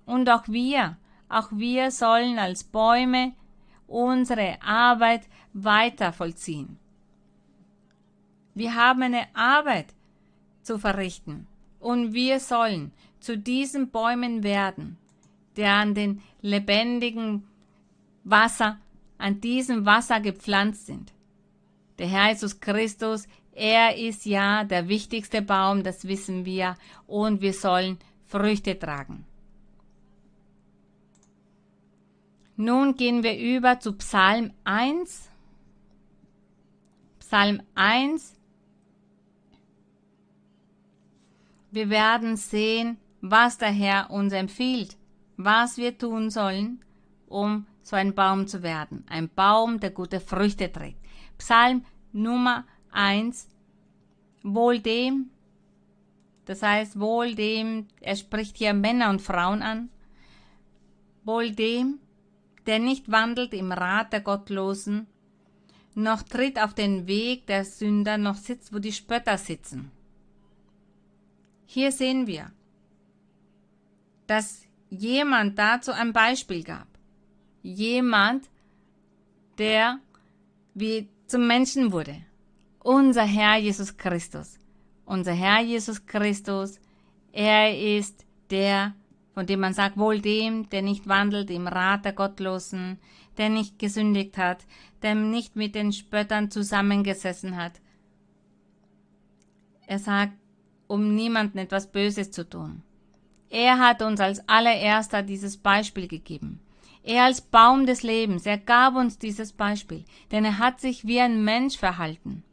[0.05, 0.97] Und auch wir,
[1.29, 3.35] auch wir sollen als Bäume
[3.87, 6.79] unsere Arbeit weiter vollziehen.
[8.55, 9.95] Wir haben eine Arbeit
[10.63, 11.47] zu verrichten
[11.79, 14.97] und wir sollen zu diesen Bäumen werden,
[15.57, 17.45] der an den lebendigen
[18.25, 18.79] Wasser,
[19.17, 21.13] an diesem Wasser gepflanzt sind.
[21.99, 23.27] Der Herr Jesus Christus,
[23.59, 29.25] er ist ja der wichtigste Baum, das wissen wir, und wir sollen Früchte tragen.
[32.57, 35.31] Nun gehen wir über zu Psalm 1.
[37.21, 38.35] Psalm 1.
[41.71, 44.99] Wir werden sehen, was der Herr uns empfiehlt
[45.39, 46.85] was wir tun sollen,
[47.29, 49.07] um so ein Baum zu werden.
[49.09, 50.99] Ein Baum, der gute Früchte trägt.
[51.39, 52.67] Psalm Nummer 1.
[54.43, 55.31] Wohl dem,
[56.45, 59.91] das heißt wohl dem, er spricht hier Männer und Frauen an,
[61.25, 61.99] wohl dem,
[62.67, 65.07] der nicht wandelt im Rat der Gottlosen,
[65.95, 69.91] noch tritt auf den Weg der Sünder, noch sitzt, wo die Spötter sitzen.
[71.67, 72.53] Hier sehen wir,
[74.27, 76.87] dass jemand dazu ein Beispiel gab.
[77.63, 78.49] Jemand,
[79.59, 79.99] der
[80.75, 82.25] wie zum Menschen wurde.
[82.81, 84.59] Unser Herr Jesus Christus.
[85.05, 86.79] Unser Herr Jesus Christus,
[87.33, 88.95] er ist der,
[89.35, 92.99] von dem man sagt, wohl dem, der nicht wandelt im Rat der Gottlosen,
[93.37, 94.65] der nicht gesündigt hat,
[95.03, 97.81] der nicht mit den Spöttern zusammengesessen hat.
[99.87, 100.35] Er sagt,
[100.87, 102.83] um niemanden etwas Böses zu tun.
[103.51, 106.61] Er hat uns als allererster dieses Beispiel gegeben.
[107.03, 111.21] Er als Baum des Lebens, er gab uns dieses Beispiel, denn er hat sich wie
[111.21, 112.45] ein Mensch verhalten.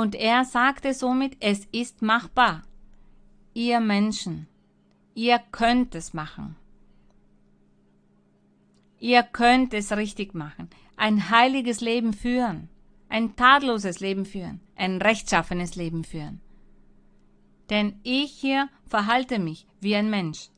[0.00, 2.62] Und er sagte somit, es ist machbar.
[3.54, 4.46] Ihr Menschen,
[5.14, 6.56] ihr könnt es machen.
[8.98, 10.68] Ihr könnt es richtig machen.
[10.96, 12.68] Ein heiliges Leben führen.
[13.08, 14.60] Ein tadloses Leben führen.
[14.74, 16.40] Ein rechtschaffenes Leben führen
[17.70, 20.48] denn ich hier verhalte mich wie ein Mensch.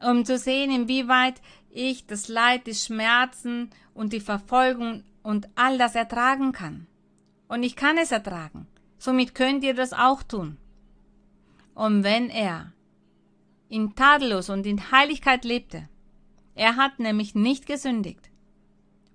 [0.00, 1.40] Um zu sehen, inwieweit
[1.70, 6.86] ich das Leid, die Schmerzen und die Verfolgung und all das ertragen kann.
[7.48, 8.66] Und ich kann es ertragen.
[8.98, 10.58] Somit könnt ihr das auch tun.
[11.74, 12.72] Und wenn er
[13.68, 15.88] in tadellos und in Heiligkeit lebte,
[16.54, 18.30] er hat nämlich nicht gesündigt.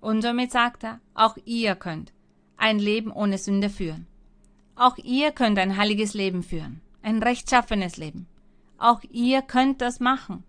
[0.00, 2.12] Und somit sagt er, auch ihr könnt
[2.56, 4.06] ein Leben ohne Sünde führen.
[4.76, 8.26] Auch ihr könnt ein heiliges Leben führen, ein rechtschaffenes Leben.
[8.78, 10.42] Auch ihr könnt das machen.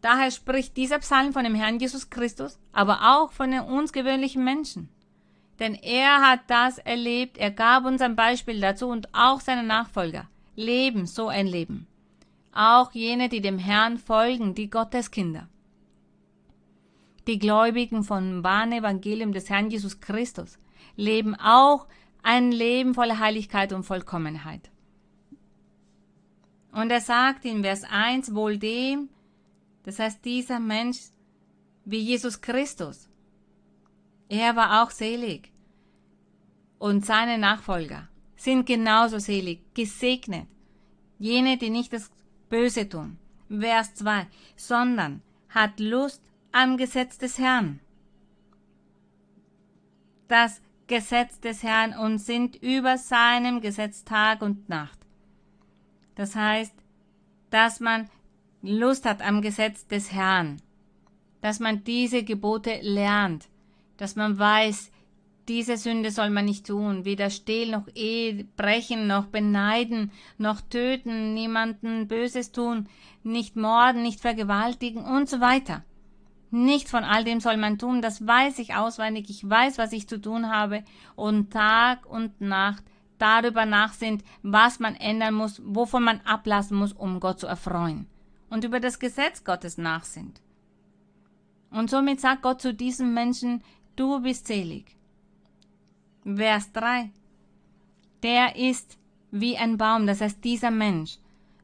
[0.00, 4.44] Daher spricht dieser Psalm von dem Herrn Jesus Christus, aber auch von den uns gewöhnlichen
[4.44, 4.88] Menschen.
[5.58, 10.28] Denn er hat das erlebt, er gab uns ein Beispiel dazu und auch seine Nachfolger
[10.54, 11.86] leben so ein Leben.
[12.52, 15.48] Auch jene, die dem Herrn folgen, die Gotteskinder.
[17.26, 20.58] Die Gläubigen vom wahren Evangelium des Herrn Jesus Christus
[20.96, 21.86] leben auch
[22.22, 24.70] ein Leben voller Heiligkeit und Vollkommenheit.
[26.72, 29.08] Und er sagt in Vers 1, wohl dem,
[29.84, 30.98] das heißt dieser Mensch
[31.84, 33.07] wie Jesus Christus.
[34.28, 35.50] Er war auch selig.
[36.78, 40.46] Und seine Nachfolger sind genauso selig, gesegnet.
[41.18, 42.10] Jene, die nicht das
[42.48, 43.18] Böse tun.
[43.48, 44.26] Vers 2,
[44.56, 46.22] sondern hat Lust
[46.52, 47.80] am Gesetz des Herrn.
[50.28, 54.98] Das Gesetz des Herrn und sind über seinem Gesetz Tag und Nacht.
[56.14, 56.74] Das heißt,
[57.50, 58.08] dass man
[58.62, 60.60] Lust hat am Gesetz des Herrn,
[61.40, 63.48] dass man diese Gebote lernt,
[63.98, 64.90] dass man weiß,
[65.48, 71.34] diese Sünde soll man nicht tun, weder stehlen noch Ehe brechen, noch beneiden, noch töten,
[71.34, 72.88] niemanden Böses tun,
[73.22, 75.84] nicht morden, nicht vergewaltigen und so weiter.
[76.50, 80.08] Nichts von all dem soll man tun, das weiß ich auswendig, ich weiß, was ich
[80.08, 80.82] zu tun habe
[81.14, 82.84] und Tag und Nacht
[83.18, 88.06] darüber nachsinnt, was man ändern muss, wovon man ablassen muss, um Gott zu erfreuen
[88.48, 90.40] und über das Gesetz Gottes nachsinnt.
[91.70, 93.62] Und somit sagt Gott zu diesem Menschen,
[93.98, 94.96] du bist selig.
[96.24, 97.10] Vers 3.
[98.22, 98.98] Der ist
[99.30, 101.18] wie ein Baum, das heißt dieser Mensch,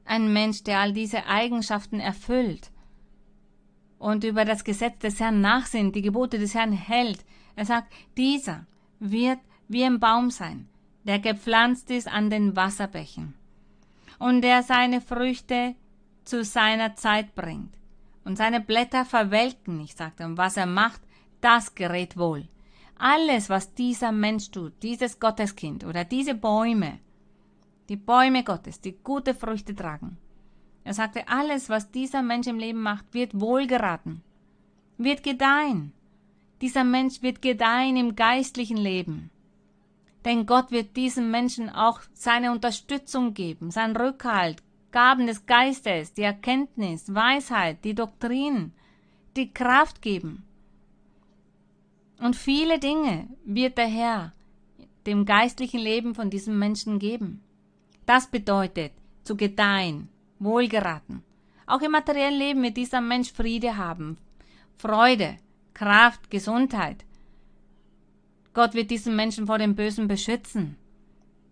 [0.05, 2.71] ein Mensch, der all diese Eigenschaften erfüllt
[3.99, 7.25] und über das Gesetz des Herrn nachsinnt, die Gebote des Herrn hält.
[7.57, 8.67] Er sagt, dieser
[9.01, 10.69] wird wie ein Baum sein,
[11.05, 13.35] der gepflanzt ist an den Wasserbächen
[14.19, 15.75] und der seine Früchte
[16.25, 17.75] zu seiner Zeit bringt.
[18.25, 21.03] Und seine Blätter verwelken nicht, sagt er, und was er macht,
[21.45, 22.49] das gerät wohl.
[22.97, 27.01] Alles, was dieser Mensch tut, dieses Gotteskind oder diese Bäume,
[27.89, 30.17] die Bäume Gottes, die gute Früchte tragen.
[30.85, 34.23] Er sagte, alles, was dieser Mensch im Leben macht, wird wohlgeraten,
[34.97, 35.93] wird gedeihen.
[36.61, 39.31] Dieser Mensch wird gedeihen im geistlichen Leben.
[40.25, 46.23] Denn Gott wird diesem Menschen auch seine Unterstützung geben, seinen Rückhalt, Gaben des Geistes, die
[46.23, 48.73] Erkenntnis, Weisheit, die Doktrin,
[49.37, 50.45] die Kraft geben.
[52.19, 54.33] Und viele Dinge wird der Herr
[55.07, 57.43] dem geistlichen Leben von diesem Menschen geben.
[58.07, 58.93] Das bedeutet
[59.23, 60.09] zu gedeihen,
[60.39, 61.23] wohlgeraten.
[61.67, 64.19] Auch im materiellen Leben wird dieser Mensch Friede haben,
[64.77, 65.37] Freude,
[65.73, 67.05] Kraft, Gesundheit.
[68.53, 70.77] Gott wird diesen Menschen vor dem Bösen beschützen,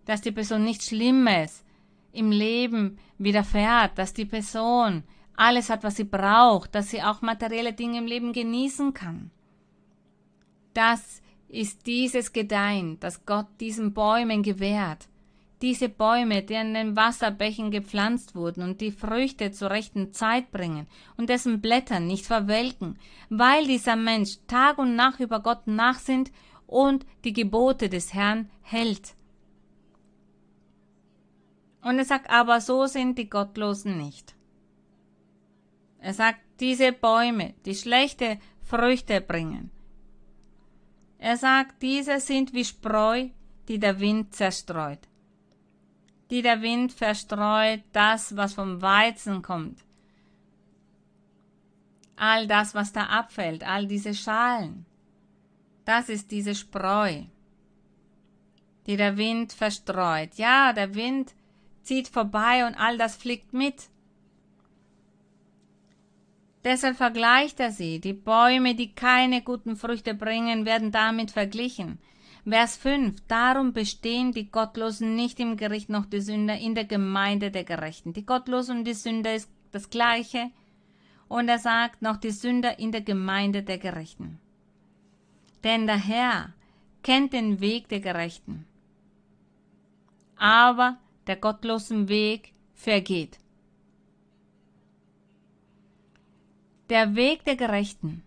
[0.05, 1.63] dass die Person nichts Schlimmes
[2.11, 5.03] im Leben widerfährt, dass die Person
[5.35, 9.31] alles hat, was sie braucht, dass sie auch materielle Dinge im Leben genießen kann.
[10.73, 15.07] Das ist dieses Gedeihen, das Gott diesen Bäumen gewährt.
[15.61, 20.87] Diese Bäume, die an den Wasserbächen gepflanzt wurden und die Früchte zur rechten Zeit bringen
[21.15, 22.99] und dessen Blätter nicht verwelken,
[23.29, 26.31] weil dieser Mensch Tag und Nacht über Gott nachsinnt
[26.67, 29.15] und die Gebote des Herrn hält.
[31.81, 34.35] Und er sagt, aber so sind die Gottlosen nicht.
[35.99, 39.69] Er sagt, diese Bäume, die schlechte Früchte bringen.
[41.23, 43.29] Er sagt, diese sind wie Spreu,
[43.69, 44.99] die der Wind zerstreut.
[46.29, 49.85] Die der Wind verstreut das, was vom Weizen kommt.
[52.17, 54.85] All das, was da abfällt, all diese Schalen.
[55.85, 57.21] Das ist diese Spreu,
[58.85, 60.35] die der Wind verstreut.
[60.35, 61.33] Ja, der Wind
[61.83, 63.87] zieht vorbei und all das fliegt mit.
[66.63, 67.99] Deshalb vergleicht er sie.
[67.99, 71.99] Die Bäume, die keine guten Früchte bringen, werden damit verglichen.
[72.47, 73.21] Vers 5.
[73.27, 78.13] Darum bestehen die Gottlosen nicht im Gericht noch die Sünder in der Gemeinde der Gerechten.
[78.13, 80.51] Die Gottlosen und die Sünder ist das Gleiche.
[81.27, 84.39] Und er sagt noch die Sünder in der Gemeinde der Gerechten.
[85.63, 86.53] Denn der Herr
[87.01, 88.65] kennt den Weg der Gerechten.
[90.37, 93.37] Aber der gottlosen Weg vergeht.
[96.93, 98.23] Der Weg der Gerechten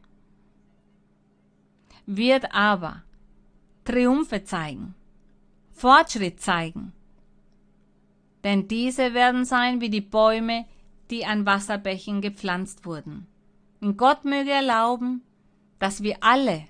[2.05, 3.03] wird aber
[3.85, 4.95] Triumphe zeigen,
[5.73, 6.93] Fortschritt zeigen.
[8.45, 10.67] Denn diese werden sein wie die Bäume,
[11.11, 13.27] die an Wasserbächen gepflanzt wurden.
[13.81, 15.23] Und Gott möge erlauben,
[15.79, 16.65] dass wir alle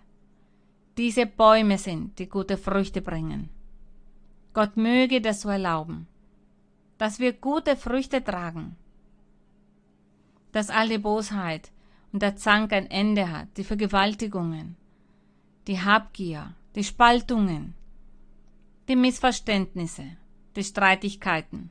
[0.97, 3.49] diese Bäume sind, die gute Früchte bringen.
[4.53, 6.07] Gott möge das so erlauben
[6.99, 8.77] dass wir gute Früchte tragen,
[10.53, 11.71] dass alle Bosheit
[12.17, 14.75] und der Zank ein Ende hat, die Vergewaltigungen,
[15.67, 17.75] die Habgier, die Spaltungen,
[18.89, 20.17] die Missverständnisse,
[20.57, 21.69] die Streitigkeiten,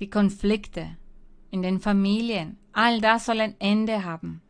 [0.00, 0.98] die Konflikte
[1.50, 2.58] in den Familien.
[2.74, 4.42] All das soll ein Ende haben.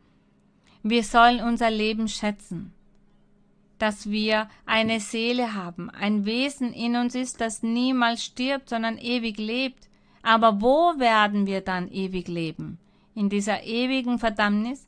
[0.83, 2.73] Wir sollen unser Leben schätzen,
[3.77, 9.37] dass wir eine Seele haben, ein Wesen in uns ist, das niemals stirbt, sondern ewig
[9.37, 9.87] lebt.
[10.25, 12.79] Aber wo werden wir dann ewig leben?
[13.13, 14.87] In dieser ewigen Verdammnis?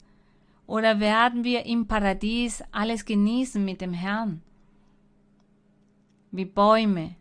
[0.66, 4.42] Oder werden wir im Paradies alles genießen mit dem Herrn?
[6.32, 7.16] Wie Bäume,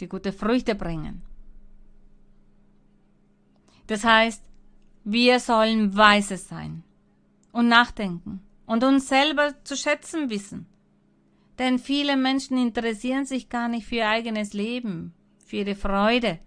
[0.00, 1.22] die gute Früchte bringen.
[3.86, 4.42] Das heißt,
[5.04, 6.82] wir sollen weise sein
[7.52, 10.66] und nachdenken und uns selber zu schätzen wissen.
[11.60, 15.14] Denn viele Menschen interessieren sich gar nicht für ihr eigenes Leben,
[15.44, 16.40] für ihre Freude.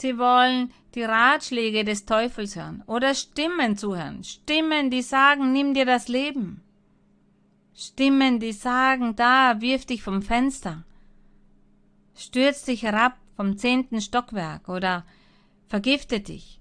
[0.00, 5.84] Sie wollen die Ratschläge des Teufels hören oder Stimmen zuhören, Stimmen, die sagen, nimm dir
[5.84, 6.62] das Leben.
[7.74, 10.84] Stimmen, die sagen, da, wirf dich vom Fenster,
[12.16, 15.04] stürz dich herab vom zehnten Stockwerk oder
[15.68, 16.60] vergifte dich.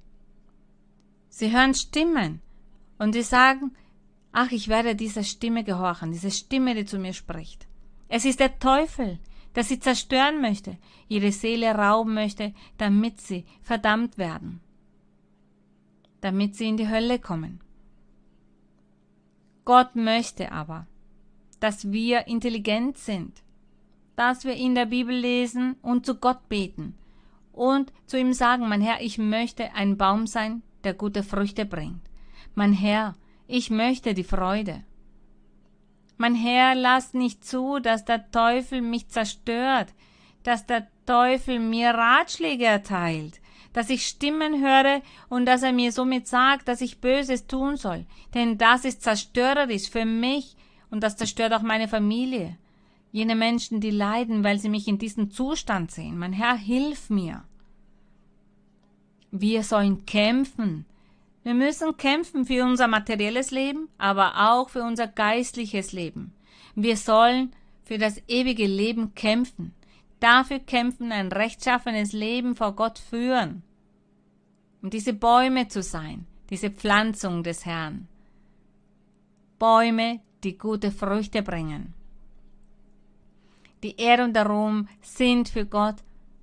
[1.29, 2.41] Sie hören Stimmen
[2.97, 3.71] und sie sagen,
[4.33, 7.67] ach, ich werde dieser Stimme gehorchen, diese Stimme, die zu mir spricht.
[8.09, 9.17] Es ist der Teufel,
[9.55, 10.77] der sie zerstören möchte,
[11.07, 14.61] ihre Seele rauben möchte, damit sie verdammt werden,
[16.21, 17.61] damit sie in die Hölle kommen.
[19.65, 20.87] Gott möchte aber,
[21.59, 23.43] dass wir intelligent sind,
[24.15, 26.95] dass wir in der Bibel lesen und zu Gott beten,
[27.59, 32.01] und zu ihm sagen, mein Herr, ich möchte ein Baum sein, der gute Früchte bringt.
[32.55, 33.15] Mein Herr,
[33.47, 34.83] ich möchte die Freude.
[36.21, 39.93] Mein Herr, lass nicht zu, dass der Teufel mich zerstört,
[40.43, 43.39] dass der Teufel mir Ratschläge erteilt,
[43.71, 48.05] dass ich Stimmen höre und dass er mir somit sagt, dass ich Böses tun soll,
[48.33, 50.57] denn das ist zerstörerisch für mich
[50.91, 52.57] und das zerstört auch meine Familie.
[53.13, 56.17] Jene Menschen, die leiden, weil sie mich in diesem Zustand sehen.
[56.17, 57.45] Mein Herr, hilf mir.
[59.31, 60.85] Wir sollen kämpfen.
[61.43, 66.33] Wir müssen kämpfen für unser materielles Leben, aber auch für unser geistliches Leben.
[66.75, 67.53] Wir sollen
[67.83, 69.73] für das ewige Leben kämpfen.
[70.19, 73.63] Dafür kämpfen, ein rechtschaffenes Leben vor Gott führen.
[74.81, 78.07] Um diese Bäume zu sein, diese Pflanzung des Herrn.
[79.57, 81.93] Bäume, die gute Früchte bringen.
[83.83, 85.97] Die Ehre und der Ruhm sind für Gott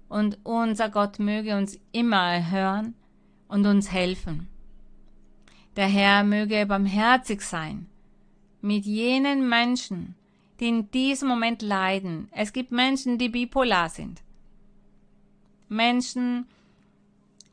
[0.09, 2.95] und unser Gott möge uns immer erhören
[3.49, 4.49] und uns helfen.
[5.77, 7.87] Der Herr möge barmherzig sein
[8.63, 10.15] mit jenen Menschen,
[10.59, 12.29] die in diesem Moment leiden.
[12.33, 14.23] Es gibt Menschen, die bipolar sind.
[15.69, 16.47] Menschen,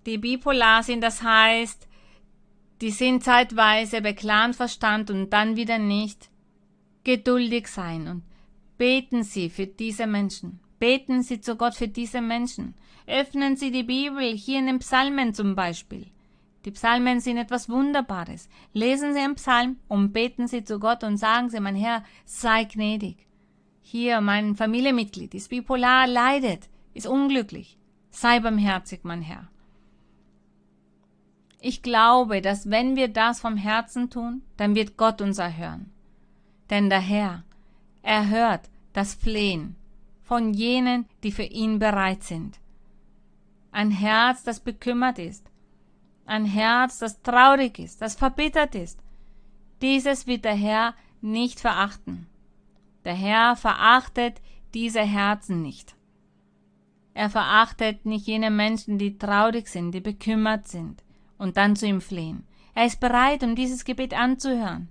[0.06, 1.88] die bipolar sind, das heißt,
[2.82, 6.30] die sind zeitweise bei klaren Verstand und dann wieder nicht.
[7.04, 8.24] Geduldig sein und
[8.78, 10.60] beten Sie für diese Menschen.
[10.80, 12.76] Beten Sie zu Gott für diese Menschen.
[13.06, 16.08] Öffnen Sie die Bibel, hier in den Psalmen zum Beispiel.
[16.65, 18.48] Die Psalmen sind etwas Wunderbares.
[18.72, 22.64] Lesen Sie einen Psalm und beten Sie zu Gott und sagen Sie, mein Herr, sei
[22.64, 23.27] gnädig.
[23.81, 27.77] Hier, mein Familienmitglied ist bipolar, leidet, ist unglücklich.
[28.11, 29.49] Sei barmherzig, mein Herr.
[31.60, 35.91] Ich glaube, dass wenn wir das vom Herzen tun, dann wird Gott uns erhören.
[36.69, 37.44] Denn der Herr
[38.02, 39.76] erhört das Flehen
[40.22, 42.60] von jenen, die für ihn bereit sind.
[43.72, 45.49] Ein Herz, das bekümmert ist.
[46.26, 49.00] Ein Herz, das traurig ist, das verbittert ist.
[49.82, 52.28] Dieses wird der Herr nicht verachten.
[53.04, 54.41] Der Herr verachtet
[54.74, 55.95] diese Herzen nicht.
[57.14, 61.04] Er verachtet nicht jene Menschen, die traurig sind, die bekümmert sind
[61.38, 62.48] und dann zu ihm flehen.
[62.74, 64.88] Er ist bereit, um dieses Gebet anzuhören,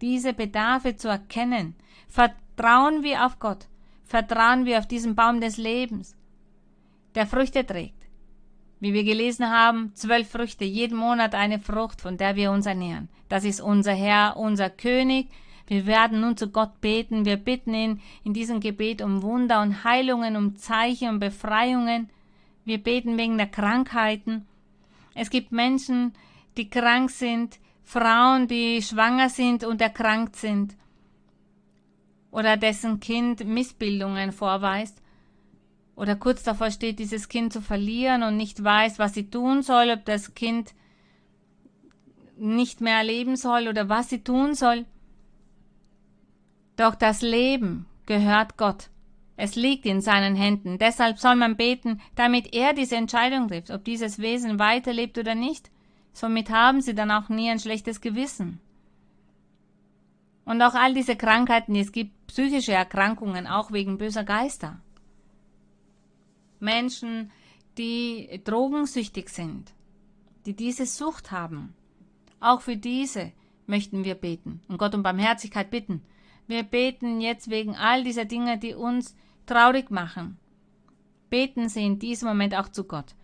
[0.00, 1.74] diese Bedarfe zu erkennen.
[2.08, 3.68] Vertrauen wir auf Gott
[4.06, 6.16] vertrauen wir auf diesen Baum des Lebens,
[7.14, 7.95] der Früchte trägt.
[8.78, 13.08] Wie wir gelesen haben, zwölf Früchte, jeden Monat eine Frucht, von der wir uns ernähren.
[13.28, 15.28] Das ist unser Herr, unser König.
[15.66, 17.24] Wir werden nun zu Gott beten.
[17.24, 22.10] Wir bitten ihn in diesem Gebet um Wunder und Heilungen, um Zeichen und Befreiungen.
[22.64, 24.46] Wir beten wegen der Krankheiten.
[25.14, 26.12] Es gibt Menschen,
[26.56, 30.76] die krank sind, Frauen, die schwanger sind und erkrankt sind
[32.36, 35.00] oder dessen Kind Missbildungen vorweist
[35.96, 39.90] oder kurz davor steht, dieses Kind zu verlieren und nicht weiß, was sie tun soll,
[39.90, 40.74] ob das Kind
[42.36, 44.84] nicht mehr leben soll oder was sie tun soll.
[46.76, 48.90] Doch das Leben gehört Gott.
[49.38, 50.78] Es liegt in seinen Händen.
[50.78, 55.70] Deshalb soll man beten, damit er diese Entscheidung trifft, ob dieses Wesen weiterlebt oder nicht.
[56.12, 58.60] Somit haben sie dann auch nie ein schlechtes Gewissen.
[60.44, 64.80] Und auch all diese Krankheiten, es gibt psychische Erkrankungen, auch wegen böser Geister.
[66.60, 67.30] Menschen,
[67.78, 69.72] die drogensüchtig sind,
[70.46, 71.74] die diese Sucht haben.
[72.40, 73.32] Auch für diese
[73.66, 76.02] möchten wir beten und Gott um Barmherzigkeit bitten.
[76.46, 79.16] Wir beten jetzt wegen all dieser Dinge, die uns
[79.46, 80.38] traurig machen.
[81.28, 83.14] Beten Sie in diesem Moment auch zu Gott.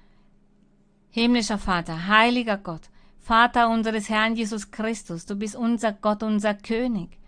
[1.10, 2.88] Himmlischer Vater, heiliger Gott,
[3.20, 7.18] Vater unseres Herrn Jesus Christus, du bist unser Gott, unser König.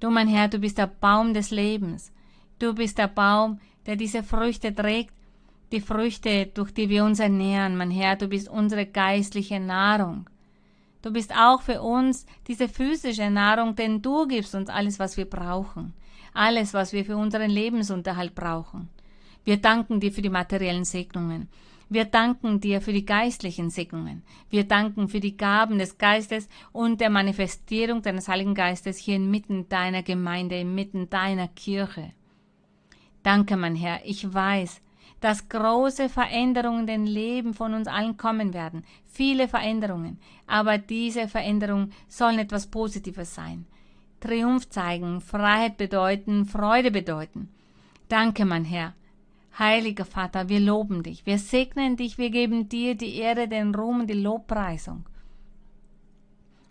[0.00, 2.12] Du, mein Herr, du bist der Baum des Lebens.
[2.58, 5.12] Du bist der Baum, der diese Früchte trägt,
[5.72, 10.28] die Früchte, durch die wir uns ernähren, mein Herr, du bist unsere geistliche Nahrung.
[11.02, 15.26] Du bist auch für uns diese physische Nahrung, denn du gibst uns alles, was wir
[15.26, 15.94] brauchen,
[16.34, 18.88] alles, was wir für unseren Lebensunterhalt brauchen.
[19.44, 21.48] Wir danken dir für die materiellen Segnungen.
[21.90, 24.22] Wir danken dir für die geistlichen Segnungen.
[24.50, 29.68] Wir danken für die Gaben des Geistes und der Manifestierung deines Heiligen Geistes hier inmitten
[29.70, 32.12] deiner Gemeinde, inmitten deiner Kirche.
[33.22, 34.00] Danke, mein Herr.
[34.04, 34.82] Ich weiß,
[35.20, 38.84] dass große Veränderungen in den Leben von uns allen kommen werden.
[39.04, 40.18] Viele Veränderungen.
[40.46, 43.66] Aber diese Veränderungen sollen etwas Positives sein.
[44.20, 47.48] Triumph zeigen, Freiheit bedeuten, Freude bedeuten.
[48.08, 48.94] Danke, mein Herr.
[49.58, 54.00] Heiliger Vater, wir loben dich, wir segnen dich, wir geben dir die Ehre, den Ruhm
[54.00, 55.04] und die Lobpreisung.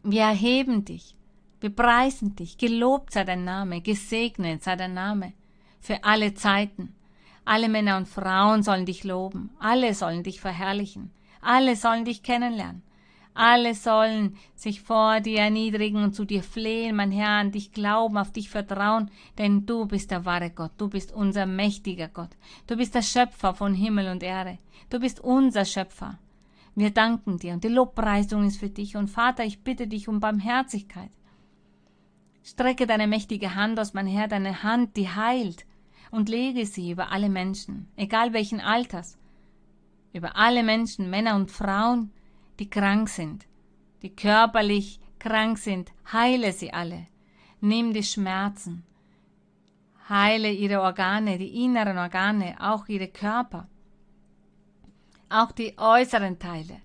[0.04, 1.16] Wir erheben dich,
[1.60, 5.34] wir preisen dich, gelobt sei dein Name, gesegnet sei dein Name
[5.82, 6.94] für alle Zeiten.
[7.48, 12.82] Alle Männer und Frauen sollen dich loben, alle sollen dich verherrlichen, alle sollen dich kennenlernen.
[13.34, 18.18] Alle sollen sich vor dir erniedrigen und zu dir flehen, mein Herr, an dich glauben,
[18.18, 22.32] auf dich vertrauen, denn du bist der wahre Gott, du bist unser mächtiger Gott,
[22.66, 24.58] du bist der Schöpfer von Himmel und Erde,
[24.90, 26.18] du bist unser Schöpfer.
[26.76, 28.98] Wir danken dir und die Lobpreisung ist für dich.
[28.98, 31.12] Und Vater, ich bitte dich um Barmherzigkeit.
[32.44, 35.66] Strecke deine mächtige Hand aus, mein Herr, deine Hand, die heilt,
[36.12, 39.18] und lege sie über alle Menschen, egal welchen Alters,
[40.14, 42.12] über alle Menschen, Männer und Frauen,
[42.60, 43.46] die krank sind,
[44.02, 47.08] die körperlich krank sind, heile sie alle.
[47.60, 48.84] Nimm die Schmerzen,
[50.10, 53.68] heile ihre Organe, die inneren Organe, auch ihre Körper,
[55.30, 56.82] auch die äußeren Teile.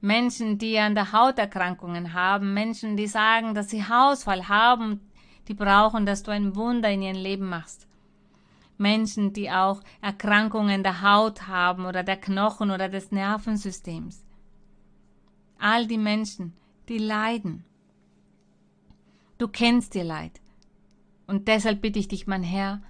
[0.00, 5.00] Menschen, die an der Haut Erkrankungen haben, Menschen, die sagen, dass sie Hausfall haben,
[5.48, 7.87] die brauchen, dass du ein Wunder in ihrem Leben machst.
[8.78, 14.24] Menschen, die auch Erkrankungen der Haut haben oder der Knochen oder des Nervensystems.
[15.58, 16.54] All die Menschen,
[16.88, 17.64] die leiden.
[19.38, 20.40] Du kennst ihr Leid.
[21.26, 22.80] Und deshalb bitte ich dich, mein Herr,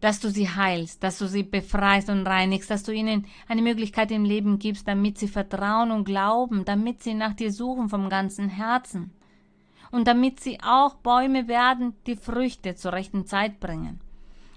[0.00, 4.10] dass du sie heilst, dass du sie befreist und reinigst, dass du ihnen eine Möglichkeit
[4.10, 8.48] im Leben gibst, damit sie vertrauen und glauben, damit sie nach dir suchen vom ganzen
[8.48, 9.10] Herzen
[9.90, 14.00] und damit sie auch Bäume werden, die Früchte zur rechten Zeit bringen.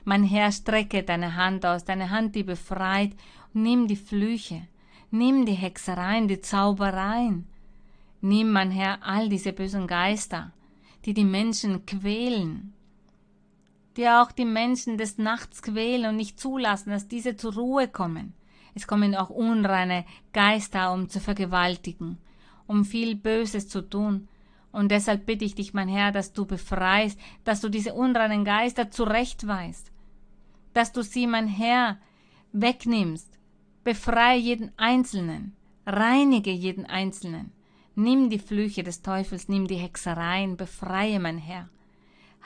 [0.03, 3.11] Mein Herr, strecke deine Hand aus, deine Hand, die befreit,
[3.53, 4.67] und nimm die Flüche,
[5.11, 7.45] nimm die Hexereien, die Zaubereien.
[8.21, 10.51] Nimm, mein Herr, all diese bösen Geister,
[11.05, 12.73] die die Menschen quälen,
[13.97, 18.33] die auch die Menschen des Nachts quälen und nicht zulassen, dass diese zur Ruhe kommen.
[18.75, 22.17] Es kommen auch unreine Geister, um zu vergewaltigen,
[22.67, 24.27] um viel Böses zu tun.
[24.71, 28.91] Und deshalb bitte ich dich, mein Herr, dass du befreist, dass du diese unreinen Geister
[28.91, 29.91] zurechtweist,
[30.73, 31.97] dass du sie, mein Herr,
[32.51, 33.27] wegnimmst.
[33.83, 35.55] Befreie jeden Einzelnen,
[35.85, 37.51] reinige jeden Einzelnen.
[37.95, 41.69] Nimm die Flüche des Teufels, nimm die Hexereien, befreie, mein Herr.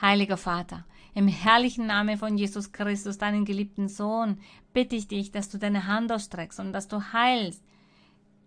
[0.00, 0.84] Heiliger Vater,
[1.14, 4.38] im herrlichen Namen von Jesus Christus, deinen geliebten Sohn,
[4.72, 7.62] bitte ich dich, dass du deine Hand ausstreckst und dass du heilst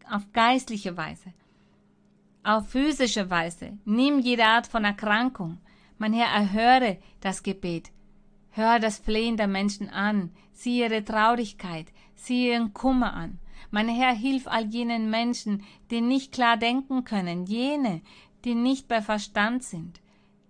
[0.09, 1.33] auf geistliche Weise,
[2.47, 3.77] auf physische Weise.
[3.83, 5.57] Nimm jede Art von Erkrankung.
[5.97, 7.91] Mein Herr, erhöre das Gebet.
[8.51, 10.31] Hör das Flehen der Menschen an.
[10.53, 11.87] Sieh ihre Traurigkeit.
[12.15, 13.39] Sieh ihren Kummer an.
[13.69, 18.01] Mein Herr, hilf all jenen Menschen, die nicht klar denken können, jene,
[18.45, 19.99] die nicht bei Verstand sind.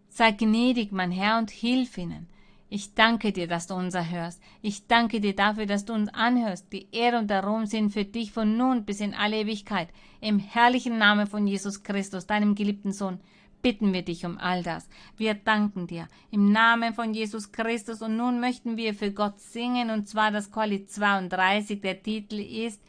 [0.10, 2.28] Sei gnädig, mein Herr, und hilf ihnen.
[2.70, 4.42] Ich danke dir, dass du uns erhörst.
[4.62, 6.72] Ich danke dir dafür, dass du uns anhörst.
[6.74, 9.88] Die Ehre und der Ruhm sind für dich von nun bis in alle Ewigkeit.
[10.20, 13.20] Im herrlichen Namen von Jesus Christus, deinem geliebten Sohn,
[13.62, 14.90] bitten wir dich um all das.
[15.16, 19.90] Wir danken dir im Namen von Jesus Christus und nun möchten wir für Gott singen
[19.90, 21.82] und zwar das Quali 32.
[21.82, 22.82] Der Titel ist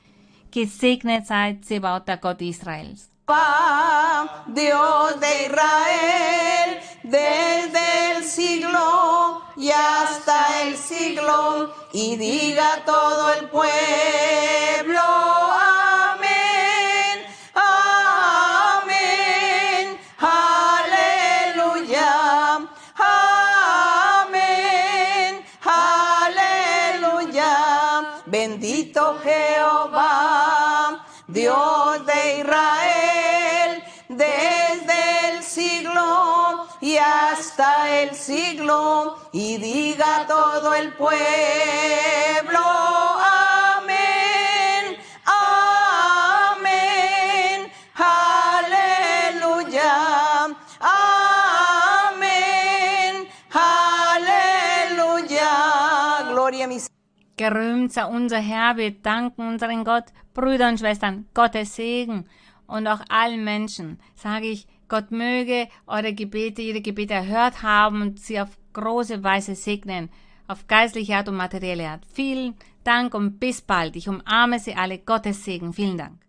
[0.50, 3.10] Gesegnet sei Zebaut, der Gott Israels.
[4.46, 15.02] Dios de Israel, desde el siglo y hasta el siglo, y diga todo el pueblo.
[36.98, 41.18] Hasta el siglo, y diga todo el pueblo,
[43.76, 44.96] amén,
[46.56, 47.70] amén,
[48.64, 49.94] aleluya,
[52.00, 53.28] amén,
[54.22, 55.50] aleluya,
[56.30, 56.88] gloria a mis
[57.36, 62.26] Gerühmt sei unser Herr, wir danken unseren Gott, Brüder und Schwestern, Gottes Segen
[62.66, 68.20] und auch allen Menschen sage ich, Gott möge eure Gebete, ihre Gebete erhört haben und
[68.20, 70.10] sie auf große Weise segnen,
[70.46, 72.04] auf geistliche Art und materielle Art.
[72.12, 72.54] Vielen
[72.84, 73.96] Dank und bis bald.
[73.96, 74.98] Ich umarme Sie alle.
[74.98, 75.72] Gottes Segen.
[75.72, 76.27] Vielen Dank.